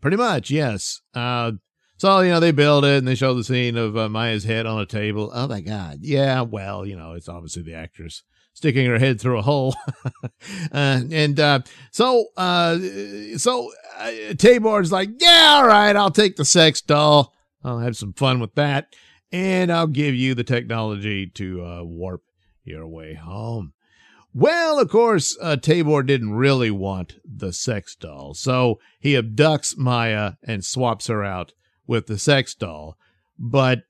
Pretty 0.00 0.16
much, 0.16 0.50
yes. 0.50 1.00
Uh, 1.14 1.52
so, 1.96 2.20
you 2.20 2.30
know, 2.30 2.40
they 2.40 2.52
build 2.52 2.84
it 2.84 2.98
and 2.98 3.08
they 3.08 3.14
show 3.14 3.34
the 3.34 3.42
scene 3.42 3.76
of 3.76 3.96
uh, 3.96 4.08
Maya's 4.08 4.44
head 4.44 4.66
on 4.66 4.80
a 4.80 4.86
table. 4.86 5.30
oh, 5.32 5.48
my 5.48 5.60
God. 5.60 5.98
Yeah, 6.02 6.42
well, 6.42 6.86
you 6.86 6.96
know, 6.96 7.14
it's 7.14 7.28
obviously 7.28 7.62
the 7.62 7.74
actress 7.74 8.22
sticking 8.52 8.86
her 8.86 8.98
head 8.98 9.20
through 9.20 9.38
a 9.38 9.42
hole. 9.42 9.76
uh, 10.72 11.00
and 11.10 11.40
uh, 11.40 11.60
so, 11.90 12.26
uh, 12.36 12.78
so 13.36 13.70
uh, 13.98 14.10
Taybor's 14.32 14.90
like, 14.90 15.10
yeah, 15.18 15.54
all 15.56 15.66
right, 15.66 15.94
I'll 15.94 16.10
take 16.10 16.36
the 16.36 16.44
sex 16.44 16.80
doll. 16.80 17.34
I'll 17.64 17.80
have 17.80 17.96
some 17.96 18.12
fun 18.12 18.40
with 18.40 18.54
that, 18.54 18.94
and 19.32 19.72
I'll 19.72 19.86
give 19.86 20.14
you 20.14 20.34
the 20.34 20.44
technology 20.44 21.26
to 21.26 21.64
uh, 21.64 21.82
warp 21.82 22.22
your 22.64 22.86
way 22.86 23.14
home. 23.14 23.72
Well, 24.34 24.78
of 24.78 24.90
course, 24.90 25.36
uh, 25.40 25.56
Taybor 25.56 26.06
didn't 26.06 26.34
really 26.34 26.70
want 26.70 27.16
the 27.24 27.52
sex 27.54 27.94
doll, 27.94 28.34
so 28.34 28.78
he 29.00 29.14
abducts 29.14 29.78
Maya 29.78 30.32
and 30.42 30.62
swaps 30.62 31.06
her 31.06 31.24
out 31.24 31.54
with 31.86 32.06
the 32.06 32.18
sex 32.18 32.54
doll. 32.54 32.98
But 33.38 33.84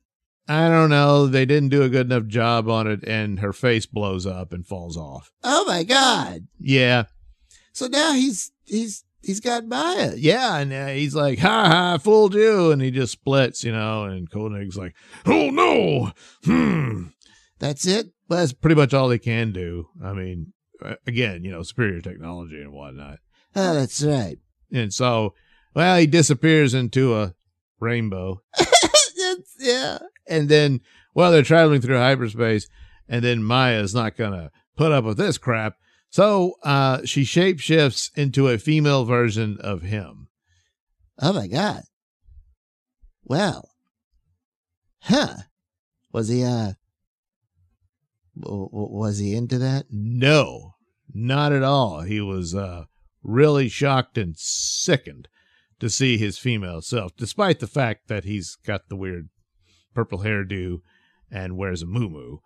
I 0.49 0.69
don't 0.69 0.91
know, 0.91 1.27
they 1.27 1.47
didn't 1.47 1.71
do 1.71 1.83
a 1.83 1.89
good 1.89 2.07
enough 2.07 2.29
job 2.29 2.69
on 2.69 2.87
it, 2.87 3.03
and 3.05 3.41
her 3.41 3.53
face 3.53 3.87
blows 3.87 4.25
up 4.25 4.53
and 4.53 4.65
falls 4.65 4.97
off. 4.97 5.33
Oh, 5.43 5.65
my 5.67 5.83
God. 5.83 6.47
Yeah, 6.61 7.05
So 7.73 7.89
now 7.89 8.13
he's, 8.13 8.53
he's, 8.65 9.05
he's 9.23 9.41
got 9.41 9.67
Maya. 9.67 10.13
yeah, 10.17 10.57
and 10.59 10.73
uh, 10.73 10.89
he's 10.89 11.15
like, 11.15 11.39
"Ha 11.41 11.69
ha, 11.69 11.99
fooled 11.99 12.35
you," 12.35 12.71
and 12.71 12.81
he 12.83 12.91
just 12.91 13.13
splits, 13.13 13.65
you 13.65 13.73
know. 13.73 14.05
And 14.05 14.31
Koenig's 14.31 14.77
like, 14.77 14.95
Oh 15.25 15.51
no! 15.51 16.13
Hmm. 16.45 17.09
That's 17.59 17.87
it? 17.87 18.09
Well, 18.29 18.41
that's 18.41 18.53
pretty 18.53 18.75
much 18.77 18.93
all 18.93 19.09
they 19.09 19.19
can 19.19 19.53
do. 19.53 19.89
I 20.05 20.13
mean, 20.13 20.53
uh, 20.85 20.97
again, 21.07 21.45
you 21.45 21.51
know, 21.51 21.63
superior 21.63 22.01
technology 22.01 22.61
and 22.61 22.73
whatnot. 22.73 23.19
Oh, 23.55 23.75
that's 23.75 24.03
right. 24.03 24.37
And 24.73 24.93
so, 24.93 25.33
well, 25.75 25.97
he 25.99 26.07
disappears 26.07 26.75
into 26.75 27.17
a 27.17 27.35
rainbow. 27.81 28.43
Yeah. 29.59 29.99
And 30.29 30.49
then, 30.49 30.81
well, 31.15 31.33
they're 31.33 31.43
traveling 31.43 31.81
through 31.81 31.97
hyperspace, 31.99 32.69
and 33.09 33.25
then 33.25 33.43
Maya's 33.43 33.95
not 33.95 34.17
going 34.17 34.33
to 34.33 34.51
put 34.77 34.93
up 34.93 35.05
with 35.05 35.17
this 35.17 35.39
crap. 35.39 35.75
So 36.17 36.55
uh, 36.63 37.05
she 37.05 37.25
shapeshifts 37.25 38.11
into 38.17 38.49
a 38.49 38.57
female 38.57 39.05
version 39.05 39.59
of 39.61 39.83
him. 39.83 40.29
Oh 41.21 41.35
my 41.35 41.47
God. 41.47 41.83
Well. 43.23 43.69
Huh. 45.03 45.35
Was 46.15 46.29
he, 46.29 46.43
uh, 46.43 46.73
w- 48.41 48.71
w- 48.71 48.97
was 48.97 49.19
he 49.19 49.35
into 49.35 49.59
that? 49.59 49.89
No, 49.91 50.77
not 51.13 51.53
at 51.53 51.63
all. 51.63 52.01
He 52.01 52.23
was 52.23 52.55
uh, 52.55 52.85
really 53.23 53.69
shocked 53.69 54.17
and 54.17 54.39
sickened 54.39 55.29
to 55.81 55.91
see 55.91 56.17
his 56.17 56.39
female 56.39 56.81
self, 56.81 57.15
despite 57.15 57.61
the 57.61 57.67
fact 57.67 58.09
that 58.09 58.25
he's 58.25 58.57
got 58.65 58.89
the 58.89 58.97
weird 58.97 59.29
purple 59.93 60.21
hairdo 60.21 60.79
and 61.31 61.59
wears 61.59 61.83
a 61.83 61.87
moo 61.87 62.39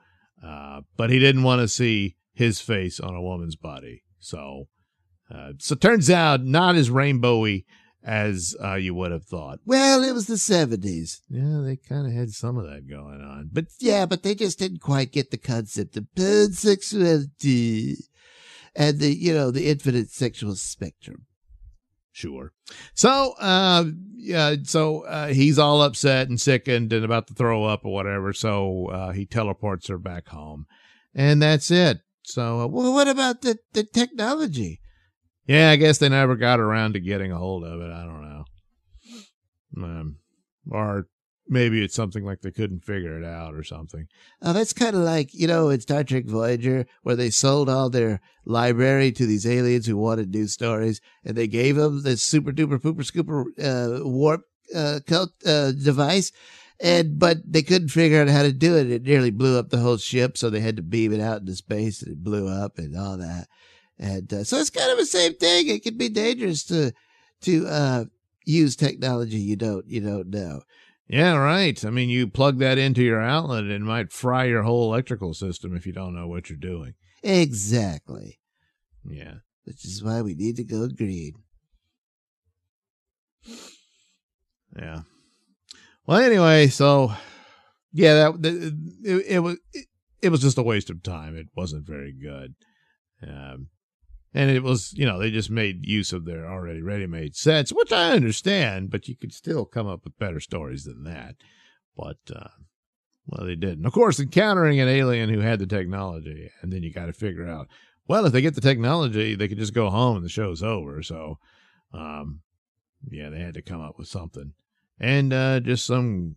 uh, 0.45 0.81
but 0.97 1.11
he 1.11 1.19
didn't 1.19 1.43
want 1.43 1.61
to 1.61 1.69
see 1.69 2.17
his 2.41 2.61
face 2.61 2.99
on 2.99 3.15
a 3.15 3.23
woman's 3.23 3.55
body. 3.55 4.03
So, 4.19 4.69
uh, 5.33 5.53
so 5.59 5.77
turns 5.77 6.11
out 6.11 6.43
not 6.43 6.75
as 6.75 6.89
rainbowy 6.91 7.67
as 8.03 8.57
uh, 8.65 8.77
you 8.77 8.95
would 8.95 9.13
have 9.13 9.27
thought. 9.27 9.59
Well, 9.67 10.03
it 10.03 10.13
was 10.13 10.27
the 10.27 10.35
70s. 10.35 11.21
Yeah, 11.29 11.61
they 11.63 11.77
kind 11.77 12.07
of 12.07 12.15
had 12.15 12.31
some 12.31 12.57
of 12.57 12.65
that 12.65 12.89
going 12.89 13.21
on, 13.21 13.51
but 13.53 13.67
Yeah, 13.79 14.07
but 14.07 14.23
they 14.23 14.35
just 14.35 14.59
didn't 14.59 14.81
quite 14.81 15.13
get 15.13 15.31
the 15.31 15.37
concept 15.37 15.99
of 15.99 16.07
pansexuality 16.17 17.97
and 18.75 18.99
the, 18.99 19.15
you 19.15 19.35
know, 19.35 19.51
the 19.51 19.69
infinite 19.69 20.09
sexual 20.11 20.57
spectrum. 20.57 21.27
Sure. 22.13 22.53
So, 22.95 23.35
uh, 23.39 23.85
yeah, 24.17 24.57
so 24.65 25.05
uh, 25.05 25.29
he's 25.29 25.59
all 25.59 25.83
upset 25.83 26.29
and 26.29 26.41
sickened 26.41 26.93
and 26.95 27.05
about 27.05 27.27
to 27.29 27.35
throw 27.35 27.65
up 27.65 27.85
or 27.85 27.93
whatever. 27.93 28.33
So 28.33 28.87
uh, 28.87 29.13
he 29.13 29.27
teleports 29.27 29.89
her 29.89 29.99
back 29.99 30.29
home, 30.29 30.65
and 31.15 31.43
that's 31.43 31.71
it. 31.71 32.01
So, 32.31 32.61
uh, 32.61 32.67
Well, 32.67 32.93
what 32.93 33.09
about 33.09 33.43
the, 33.43 33.59
the 33.73 33.85
technology? 33.85 34.81
yeah, 35.47 35.71
I 35.71 35.77
guess 35.77 35.99
they 35.99 36.09
never 36.09 36.37
got 36.37 36.61
around 36.61 36.93
to 36.95 37.01
getting 37.01 37.33
a 37.33 37.39
hold 37.39 37.65
of 37.65 37.81
it. 37.81 37.91
I 37.91 38.05
don't 38.05 38.23
know. 38.23 38.45
Um, 39.85 40.17
or 40.71 41.07
maybe 41.49 41.83
it's 41.83 41.95
something 41.95 42.25
like 42.25 42.41
they 42.43 42.51
couldn't 42.53 42.85
figure 42.85 43.19
it 43.21 43.25
out 43.25 43.55
or 43.55 43.65
something. 43.65 44.07
Oh, 44.43 44.53
that's 44.53 44.73
kind 44.73 44.95
of 44.95 45.03
like, 45.03 45.31
you 45.33 45.47
know, 45.47 45.69
in 45.71 45.81
Star 45.81 46.05
Trek 46.05 46.27
Voyager, 46.27 46.87
where 47.03 47.17
they 47.17 47.31
sold 47.31 47.69
all 47.69 47.91
their 47.91 48.21
library 48.45 49.11
to 49.13 49.27
these 49.27 49.47
aliens 49.47 49.87
who 49.87 49.97
wanted 49.97 50.31
new 50.31 50.47
stories, 50.47 51.01
and 51.25 51.37
they 51.37 51.47
gave 51.49 51.77
them 51.77 52.03
this 52.03 52.23
super 52.23 52.53
duper 52.53 52.79
pooper 52.81 53.05
scooper 53.05 53.45
uh, 53.59 54.05
warp 54.09 54.43
uh, 54.75 55.01
cult, 55.07 55.31
uh, 55.45 55.73
device, 55.73 56.31
and 56.81 57.19
but 57.19 57.39
they 57.47 57.63
couldn't 57.63 57.89
figure 57.89 58.21
out 58.21 58.29
how 58.29 58.43
to 58.43 58.53
do 58.53 58.77
it. 58.77 58.91
It 58.91 59.03
nearly 59.03 59.31
blew 59.31 59.59
up 59.59 59.71
the 59.71 59.79
whole 59.79 59.99
ship, 59.99 60.37
so 60.37 60.49
they 60.51 60.61
had 60.61 60.77
to 60.77 60.83
beam 60.83 61.13
it 61.13 61.21
out 61.21 61.41
into 61.41 61.55
space, 61.55 62.03
and 62.03 62.13
it 62.13 62.25
blew 62.25 62.49
up 62.49 62.79
and 62.79 62.97
all 62.97 63.19
that. 63.19 63.49
And 63.99 64.33
uh, 64.33 64.45
so 64.45 64.57
it's 64.59 64.71
kind 64.71 64.91
of 64.91 64.99
the 64.99 65.07
same 65.07 65.35
thing. 65.35 65.69
It 65.69 65.83
can 65.83 65.97
be 65.97 66.09
dangerous 66.09 66.65
to 66.65 66.93
to 67.43 67.67
uh, 67.67 68.05
use 68.47 68.77
technology 68.77 69.39
you 69.39 69.57
don't 69.57 69.87
you 69.87 70.01
don't 70.01 70.29
know. 70.29 70.63
Yeah, 71.07 71.35
right. 71.35 71.85
I 71.85 71.91
mean, 71.91 72.09
you 72.09 72.29
plug 72.29 72.59
that 72.59 72.79
into 72.79 73.03
your 73.03 73.21
outlet, 73.21 73.65
and 73.65 73.73
it 73.73 73.81
might 73.81 74.13
fry 74.13 74.45
your 74.45 74.63
whole 74.63 74.93
electrical 74.93 75.35
system 75.35 75.75
if 75.75 75.85
you 75.85 75.93
don't 75.93 76.15
know 76.15 76.29
what 76.29 76.49
you're 76.49 76.57
doing. 76.57 76.95
Exactly. 77.23 78.39
Yeah. 79.05 79.35
Which 79.65 79.85
is 79.85 80.05
why 80.05 80.23
we 80.23 80.35
need 80.35 80.57
to 80.57 80.65
go 80.65 80.89
green. 80.89 81.33
Yeah. 84.79 85.01
Well, 86.07 86.21
anyway, 86.21 86.69
so 86.69 87.13
yeah, 87.93 88.33
that 88.37 88.75
it, 89.05 89.27
it 89.29 89.39
was 89.41 89.59
it, 89.73 89.87
it 90.23 90.29
was 90.31 90.41
just 90.41 90.59
a 90.59 90.63
waste 90.63 90.91
of 90.91 91.03
time. 91.03 91.37
It 91.37 91.49
wasn't 91.55 91.87
very 91.87 92.13
good, 92.13 92.55
um, 93.27 93.69
and 94.35 94.51
it 94.51 94.63
was 94.63 94.93
you 94.95 95.07
know 95.07 95.19
they 95.19 95.31
just 95.31 95.51
made 95.51 95.87
use 95.87 96.13
of 96.13 96.25
their 96.25 96.51
already 96.51 96.83
ready-made 96.83 97.37
sets, 97.37 97.73
which 97.73 97.93
I 97.93 98.13
understand, 98.13 98.91
but 98.91 99.09
you 99.09 99.17
could 99.17 99.33
still 99.33 99.65
come 99.65 99.87
up 99.87 100.05
with 100.05 100.19
better 100.19 100.41
stories 100.41 100.85
than 100.85 101.05
that. 101.05 101.37
But 101.97 102.19
uh, 102.35 102.49
well, 103.27 103.47
they 103.47 103.57
didn't. 103.57 103.87
Of 103.87 103.93
course, 103.93 104.19
encountering 104.19 104.81
an 104.81 104.89
alien 104.89 105.29
who 105.29 105.41
had 105.41 105.59
the 105.59 105.67
technology, 105.67 106.51
and 106.63 106.73
then 106.73 106.83
you 106.83 106.93
got 106.93 107.07
to 107.07 107.13
figure 107.13 107.49
out. 107.49 107.69
Well, 108.09 108.27
if 108.27 108.33
they 108.33 108.41
get 108.41 108.57
the 108.57 108.61
technology, 108.61 109.37
they 109.37 109.47
could 109.47 109.59
just 109.59 109.75
go 109.75 109.89
home 109.89 110.17
and 110.17 110.25
the 110.25 110.29
show's 110.29 110.65
over. 110.65 111.01
So, 111.01 111.39
um, 111.95 112.41
yeah, 113.09 113.31
they 113.31 113.39
had 113.39 113.55
to 113.55 113.63
come 113.63 113.81
up 113.81 113.99
with 113.99 114.09
something. 114.09 114.55
And 115.01 115.33
uh, 115.33 115.61
just 115.61 115.87
some 115.87 116.37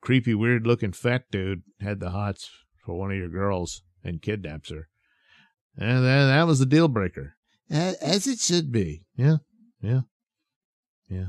creepy, 0.00 0.34
weird 0.34 0.66
looking 0.66 0.92
fat 0.92 1.24
dude 1.30 1.62
had 1.80 2.00
the 2.00 2.10
hots 2.10 2.50
for 2.84 2.98
one 2.98 3.12
of 3.12 3.16
your 3.16 3.28
girls 3.28 3.82
and 4.02 4.20
kidnaps 4.20 4.70
her. 4.70 4.88
And 5.76 6.04
then 6.04 6.28
that 6.28 6.46
was 6.46 6.58
the 6.58 6.66
deal 6.66 6.88
breaker. 6.88 7.36
As 7.70 8.26
it 8.26 8.40
should 8.40 8.72
be. 8.72 9.04
Yeah, 9.14 9.36
yeah, 9.80 10.00
yeah. 11.08 11.28